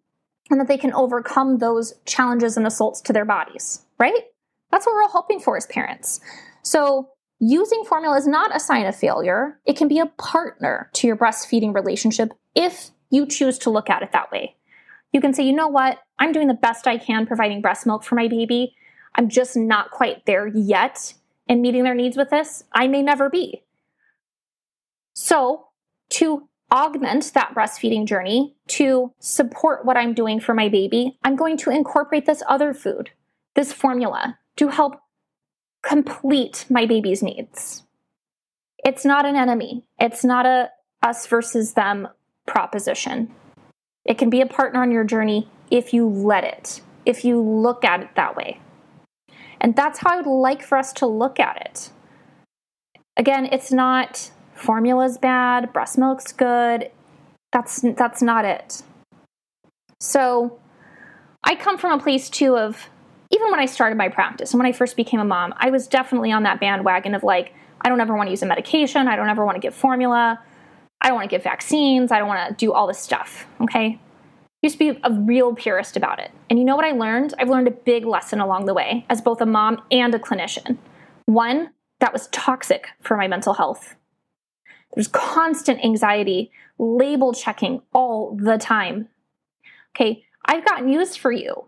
[0.50, 4.24] and that they can overcome those challenges and assaults to their bodies, right?
[4.72, 6.20] That's what we're all hoping for as parents.
[6.64, 7.10] So,
[7.46, 9.60] Using formula is not a sign of failure.
[9.66, 14.02] It can be a partner to your breastfeeding relationship if you choose to look at
[14.02, 14.56] it that way.
[15.12, 18.06] You can say, you know what, I'm doing the best I can providing breast milk
[18.06, 18.78] for my baby.
[19.16, 21.16] I'm just not quite there yet
[21.46, 22.64] in meeting their needs with this.
[22.72, 23.66] I may never be.
[25.14, 25.68] So,
[26.12, 31.58] to augment that breastfeeding journey, to support what I'm doing for my baby, I'm going
[31.58, 33.10] to incorporate this other food,
[33.54, 35.03] this formula, to help
[35.84, 37.84] complete my baby's needs.
[38.84, 39.86] It's not an enemy.
[40.00, 40.72] It's not a
[41.02, 42.08] us versus them
[42.48, 43.34] proposition.
[44.06, 47.84] It can be a partner on your journey if you let it, if you look
[47.84, 48.60] at it that way.
[49.62, 51.92] And that's how I would like for us to look at it.
[53.16, 56.90] Again, it's not formula's bad, breast milk's good.
[57.52, 58.82] That's that's not it.
[60.00, 60.60] So
[61.44, 62.90] I come from a place too of
[63.34, 65.88] even when I started my practice and when I first became a mom, I was
[65.88, 69.08] definitely on that bandwagon of like, I don't ever want to use a medication.
[69.08, 70.40] I don't ever want to give formula.
[71.02, 72.12] I don't want to give vaccines.
[72.12, 73.48] I don't want to do all this stuff.
[73.60, 74.00] Okay.
[74.62, 76.32] Used to be a real purist about it.
[76.50, 77.34] And you know what I learned?
[77.40, 80.78] I've learned a big lesson along the way as both a mom and a clinician.
[81.26, 83.96] One, that was toxic for my mental health.
[84.94, 89.10] There's constant anxiety, label checking all the time.
[89.96, 91.68] Okay, I've got news for you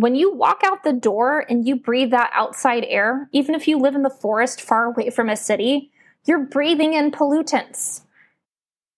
[0.00, 3.78] when you walk out the door and you breathe that outside air, even if you
[3.78, 5.90] live in the forest far away from a city,
[6.24, 8.00] you're breathing in pollutants.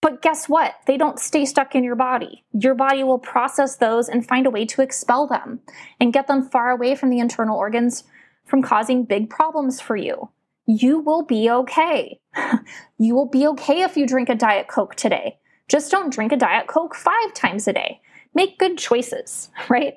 [0.01, 0.75] But guess what?
[0.87, 2.45] They don't stay stuck in your body.
[2.53, 5.59] Your body will process those and find a way to expel them
[5.99, 8.05] and get them far away from the internal organs
[8.45, 10.31] from causing big problems for you.
[10.67, 12.21] You will be okay.
[12.99, 15.37] you will be okay if you drink a Diet Coke today.
[15.67, 18.01] Just don't drink a Diet Coke five times a day.
[18.35, 19.95] Make good choices, right?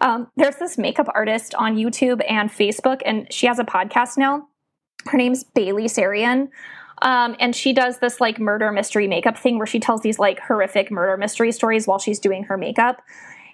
[0.00, 4.48] Um, there's this makeup artist on YouTube and Facebook, and she has a podcast now.
[5.06, 6.48] Her name's Bailey Sarian.
[7.02, 10.40] Um, and she does this like murder mystery makeup thing where she tells these like
[10.40, 13.02] horrific murder mystery stories while she's doing her makeup.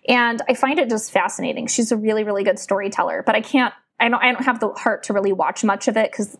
[0.09, 1.67] And I find it just fascinating.
[1.67, 4.71] She's a really, really good storyteller, but I can't, I don't, I don't have the
[4.71, 6.37] heart to really watch much of it because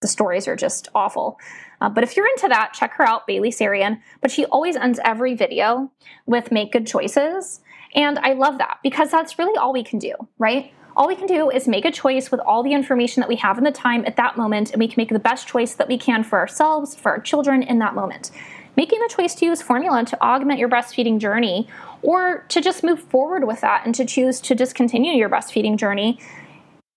[0.00, 1.38] the stories are just awful.
[1.80, 4.00] Uh, but if you're into that, check her out, Bailey Sarian.
[4.20, 5.90] But she always ends every video
[6.26, 7.60] with make good choices.
[7.94, 10.72] And I love that because that's really all we can do, right?
[10.96, 13.56] All we can do is make a choice with all the information that we have
[13.56, 15.96] in the time at that moment, and we can make the best choice that we
[15.96, 18.30] can for ourselves, for our children in that moment.
[18.76, 21.68] Making the choice to use formula to augment your breastfeeding journey
[22.02, 26.18] or to just move forward with that and to choose to discontinue your breastfeeding journey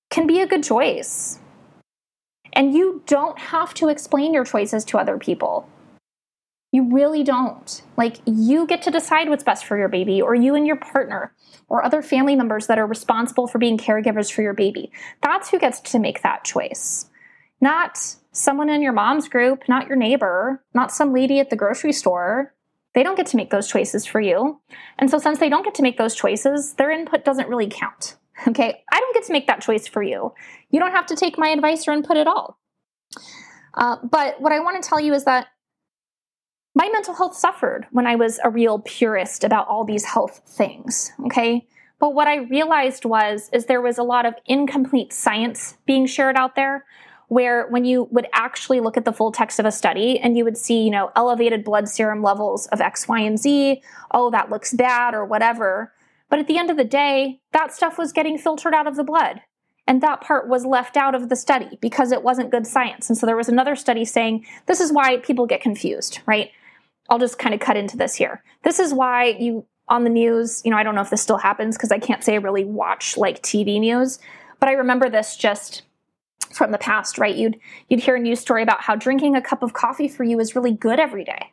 [0.09, 1.39] can be a good choice.
[2.53, 5.67] And you don't have to explain your choices to other people.
[6.76, 7.82] You really don't.
[7.95, 11.34] Like, you get to decide what's best for your baby, or you and your partner,
[11.69, 14.91] or other family members that are responsible for being caregivers for your baby.
[15.23, 17.09] That's who gets to make that choice.
[17.61, 21.93] Not someone in your mom's group, not your neighbor, not some lady at the grocery
[21.93, 22.53] store.
[22.93, 24.59] They don't get to make those choices for you.
[24.99, 28.17] And so, since they don't get to make those choices, their input doesn't really count.
[28.49, 30.34] Okay, I don't get to make that choice for you.
[30.69, 32.59] You don't have to take my advice or input at all.
[33.76, 35.47] Uh, but what I want to tell you is that
[36.76, 41.11] my mental health suffered when I was a real purist about all these health things.
[41.26, 41.65] Okay,
[41.99, 46.36] but what I realized was is there was a lot of incomplete science being shared
[46.36, 46.86] out there
[47.28, 50.43] where when you would actually look at the full text of a study and you
[50.43, 54.49] would see, you know, elevated blood serum levels of X, Y, and Z, oh, that
[54.49, 55.93] looks bad or whatever.
[56.30, 59.03] But at the end of the day, that stuff was getting filtered out of the
[59.03, 59.41] blood.
[59.88, 63.09] And that part was left out of the study because it wasn't good science.
[63.09, 66.51] And so there was another study saying this is why people get confused, right?
[67.10, 68.43] I'll just kind of cut into this here.
[68.64, 71.38] This is why you on the news, you know, I don't know if this still
[71.38, 74.18] happens because I can't say I really watch like TV news,
[74.60, 75.84] but I remember this just
[76.53, 77.36] from the past, right?
[77.36, 80.39] You'd you'd hear a news story about how drinking a cup of coffee for you
[80.39, 81.51] is really good every day.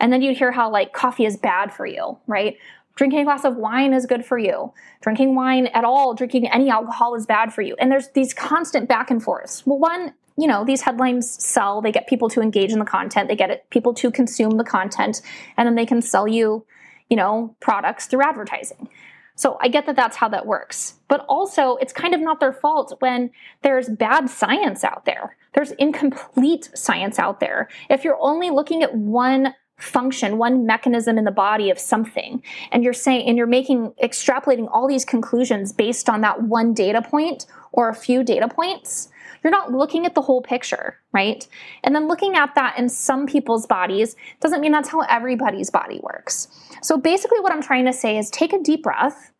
[0.00, 2.56] And then you'd hear how like coffee is bad for you, right?
[2.94, 4.72] Drinking a glass of wine is good for you.
[5.02, 7.76] Drinking wine at all, drinking any alcohol is bad for you.
[7.78, 9.64] And there's these constant back and forths.
[9.64, 13.28] Well, one, you know, these headlines sell, they get people to engage in the content,
[13.28, 15.20] they get it, people to consume the content,
[15.56, 16.64] and then they can sell you
[17.08, 18.88] you know, products through advertising.
[19.34, 20.94] So I get that that's how that works.
[21.06, 23.30] But also, it's kind of not their fault when
[23.62, 25.36] there's bad science out there.
[25.54, 27.68] There's incomplete science out there.
[27.88, 32.82] If you're only looking at one function, one mechanism in the body of something, and
[32.82, 37.46] you're saying, and you're making, extrapolating all these conclusions based on that one data point
[37.70, 39.08] or a few data points,
[39.42, 41.46] you're not looking at the whole picture, right?
[41.84, 46.00] And then looking at that in some people's bodies doesn't mean that's how everybody's body
[46.02, 46.48] works.
[46.82, 49.32] So basically, what I'm trying to say is take a deep breath,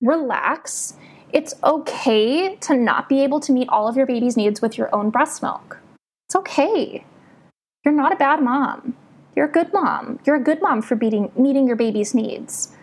[0.00, 0.94] relax.
[1.32, 4.94] It's okay to not be able to meet all of your baby's needs with your
[4.94, 5.78] own breast milk.
[6.28, 7.04] It's okay.
[7.84, 8.96] You're not a bad mom.
[9.34, 10.18] You're a good mom.
[10.24, 12.74] You're a good mom for beating, meeting your baby's needs.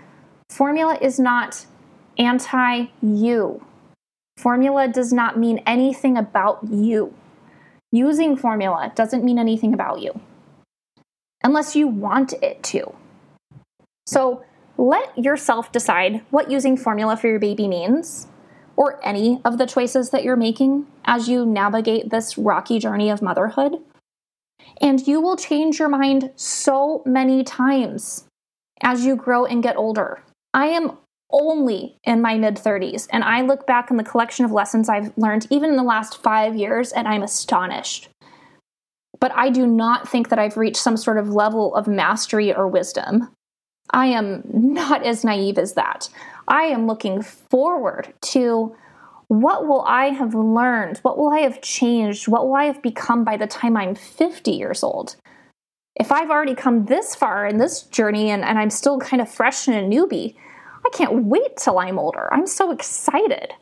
[0.49, 1.65] Formula is not
[2.17, 3.65] anti you.
[4.37, 7.13] Formula does not mean anything about you.
[7.91, 10.19] Using formula doesn't mean anything about you
[11.43, 12.95] unless you want it to.
[14.07, 14.43] So
[14.77, 18.27] let yourself decide what using formula for your baby means,
[18.75, 23.21] or any of the choices that you're making as you navigate this rocky journey of
[23.21, 23.77] motherhood.
[24.81, 28.25] And you will change your mind so many times
[28.81, 30.23] as you grow and get older.
[30.53, 30.97] I am
[31.33, 33.07] only in my mid 30s.
[33.09, 36.21] And I look back on the collection of lessons I've learned even in the last
[36.21, 38.07] five years, and I'm astonished.
[39.19, 42.67] But I do not think that I've reached some sort of level of mastery or
[42.67, 43.29] wisdom.
[43.89, 46.09] I am not as naive as that.
[46.47, 48.75] I am looking forward to
[49.27, 50.99] what will I have learned?
[50.99, 52.27] What will I have changed?
[52.27, 55.15] What will I have become by the time I'm 50 years old?
[55.95, 59.29] If I've already come this far in this journey and, and I'm still kind of
[59.29, 60.35] fresh and a newbie,
[60.85, 62.31] I can't wait till I'm older.
[62.33, 63.53] I'm so excited.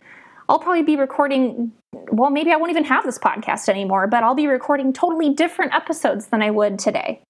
[0.49, 1.71] I'll probably be recording,
[2.11, 5.73] well, maybe I won't even have this podcast anymore, but I'll be recording totally different
[5.73, 7.21] episodes than I would today.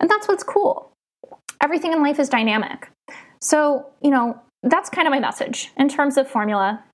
[0.00, 0.92] And that's what's cool.
[1.62, 2.90] Everything in life is dynamic.
[3.40, 6.84] So, you know, that's kind of my message in terms of formula.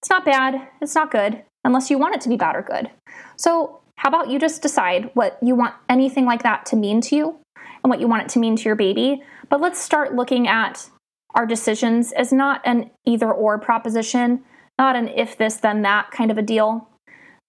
[0.00, 2.90] It's not bad, it's not good, unless you want it to be bad or good.
[3.36, 7.14] So, how about you just decide what you want anything like that to mean to
[7.14, 9.22] you and what you want it to mean to your baby?
[9.48, 10.88] But let's start looking at
[11.34, 14.44] our decisions as not an either or proposition,
[14.78, 16.88] not an if this, then that kind of a deal.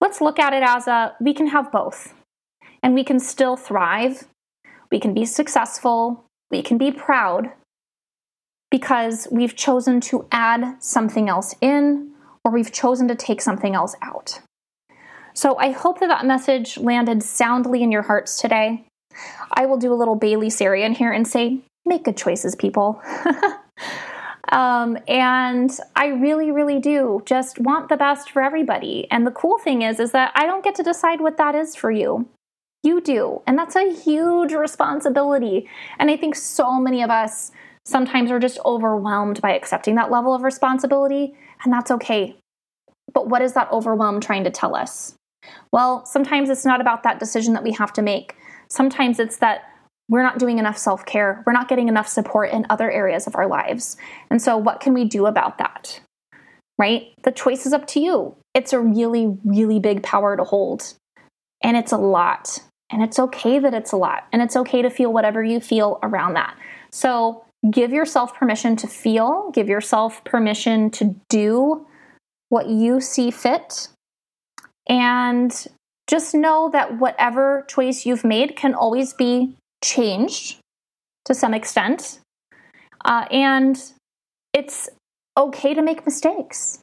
[0.01, 2.13] Let's look at it as a we can have both
[2.81, 4.27] and we can still thrive.
[4.91, 6.25] We can be successful.
[6.51, 7.51] We can be proud
[8.69, 12.11] because we've chosen to add something else in
[12.43, 14.41] or we've chosen to take something else out.
[15.33, 18.85] So I hope that that message landed soundly in your hearts today.
[19.51, 23.01] I will do a little Bailey Sarian here and say, make good choices, people.
[24.51, 29.07] um, and I really, really do just want the best for everybody.
[29.09, 31.75] And the cool thing is, is that I don't get to decide what that is
[31.75, 32.27] for you.
[32.83, 33.41] You do.
[33.47, 35.69] And that's a huge responsibility.
[35.97, 37.51] And I think so many of us
[37.85, 41.33] sometimes are just overwhelmed by accepting that level of responsibility.
[41.63, 42.35] And that's okay.
[43.13, 45.15] But what is that overwhelm trying to tell us?
[45.71, 48.35] Well, sometimes it's not about that decision that we have to make.
[48.69, 49.63] Sometimes it's that
[50.13, 51.41] we're not doing enough self care.
[51.43, 53.97] We're not getting enough support in other areas of our lives.
[54.29, 56.01] And so, what can we do about that?
[56.77, 57.15] Right?
[57.23, 58.35] The choice is up to you.
[58.53, 60.93] It's a really, really big power to hold.
[61.63, 62.59] And it's a lot.
[62.91, 64.27] And it's okay that it's a lot.
[64.31, 66.55] And it's okay to feel whatever you feel around that.
[66.91, 71.87] So, give yourself permission to feel, give yourself permission to do
[72.49, 73.87] what you see fit.
[74.87, 75.51] And
[76.05, 80.57] just know that whatever choice you've made can always be changed
[81.25, 82.19] to some extent.
[83.05, 83.79] Uh, and
[84.53, 84.89] it's
[85.37, 86.79] okay to make mistakes.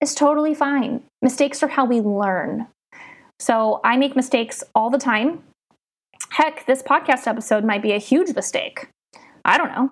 [0.00, 1.02] It's totally fine.
[1.20, 2.66] Mistakes are how we learn.
[3.38, 5.42] So I make mistakes all the time.
[6.30, 8.88] Heck, this podcast episode might be a huge mistake.
[9.44, 9.90] I don't know.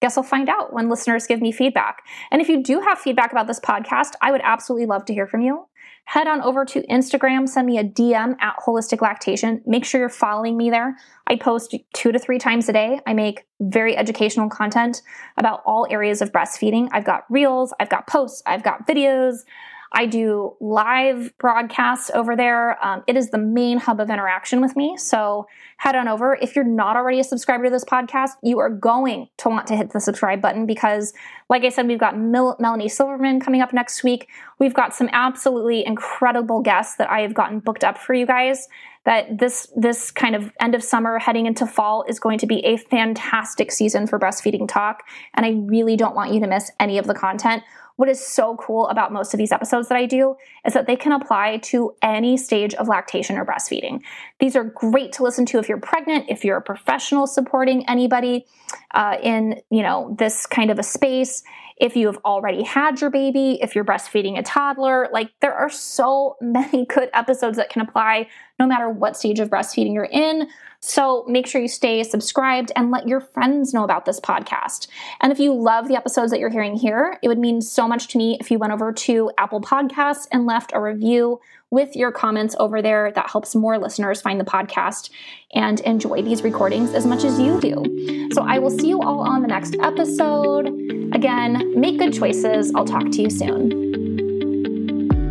[0.00, 2.02] Guess I'll find out when listeners give me feedback.
[2.30, 5.26] And if you do have feedback about this podcast, I would absolutely love to hear
[5.26, 5.66] from you.
[6.04, 9.62] Head on over to Instagram, send me a DM at Holistic Lactation.
[9.64, 10.96] Make sure you're following me there.
[11.28, 13.00] I post two to three times a day.
[13.06, 15.02] I make very educational content
[15.36, 16.88] about all areas of breastfeeding.
[16.92, 19.44] I've got reels, I've got posts, I've got videos.
[19.92, 22.82] I do live broadcasts over there.
[22.84, 24.96] Um, it is the main hub of interaction with me.
[24.96, 26.38] So head on over.
[26.40, 29.76] If you're not already a subscriber to this podcast, you are going to want to
[29.76, 31.12] hit the subscribe button because,
[31.48, 34.28] like I said, we've got Mel- Melanie Silverman coming up next week.
[34.60, 38.68] We've got some absolutely incredible guests that I have gotten booked up for you guys.
[39.06, 42.58] That this this kind of end of summer heading into fall is going to be
[42.66, 46.98] a fantastic season for breastfeeding talk, and I really don't want you to miss any
[46.98, 47.62] of the content
[48.00, 50.34] what is so cool about most of these episodes that I do
[50.64, 54.00] is that they can apply to any stage of lactation or breastfeeding.
[54.40, 58.46] These are great to listen to if you're pregnant, if you're a professional supporting anybody
[58.92, 61.42] uh, in you know this kind of a space.
[61.76, 65.70] If you have already had your baby, if you're breastfeeding a toddler, like there are
[65.70, 68.28] so many good episodes that can apply
[68.58, 70.48] no matter what stage of breastfeeding you're in.
[70.80, 74.88] So make sure you stay subscribed and let your friends know about this podcast.
[75.20, 78.08] And if you love the episodes that you're hearing here, it would mean so much
[78.08, 81.40] to me if you went over to Apple Podcasts and left a review
[81.70, 83.12] with your comments over there.
[83.12, 85.10] That helps more listeners find the podcast
[85.52, 88.30] and enjoy these recordings as much as you do.
[88.32, 90.66] So I will see you all on the next episode.
[91.12, 92.72] Again, make good choices.
[92.74, 93.90] I'll talk to you soon.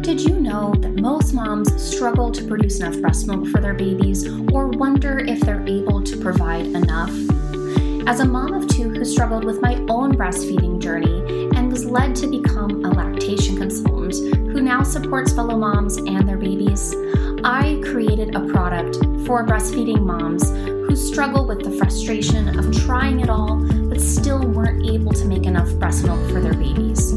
[0.02, 4.28] Did you know that most moms struggle to produce enough breast milk for their babies
[4.52, 7.12] or wonder if they're able to provide enough?
[8.08, 12.16] As a mom of two who struggled with my own breastfeeding journey and was led
[12.16, 13.90] to become a lactation consultant
[14.60, 16.93] who now supports fellow moms and their babies,
[17.45, 23.30] I created a product for breastfeeding moms who struggle with the frustration of trying it
[23.30, 27.14] all but still weren't able to make enough breast milk for their babies.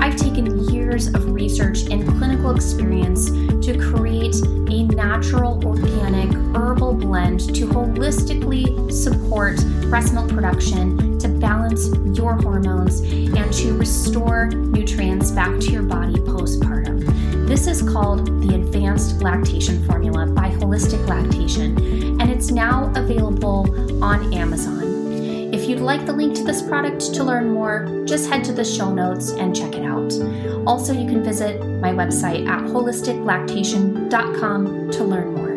[0.00, 4.36] I've taken years of research and clinical experience to create
[4.70, 9.58] a natural, organic, herbal blend to holistically support
[9.90, 11.07] breast milk production,
[11.40, 17.06] balance your hormones, and to restore nutrients back to your body postpartum.
[17.46, 24.34] This is called the Advanced Lactation Formula by Holistic Lactation, and it's now available on
[24.34, 24.84] Amazon.
[25.52, 28.64] If you'd like the link to this product to learn more, just head to the
[28.64, 30.12] show notes and check it out.
[30.66, 35.47] Also, you can visit my website at holisticlactation.com to learn more.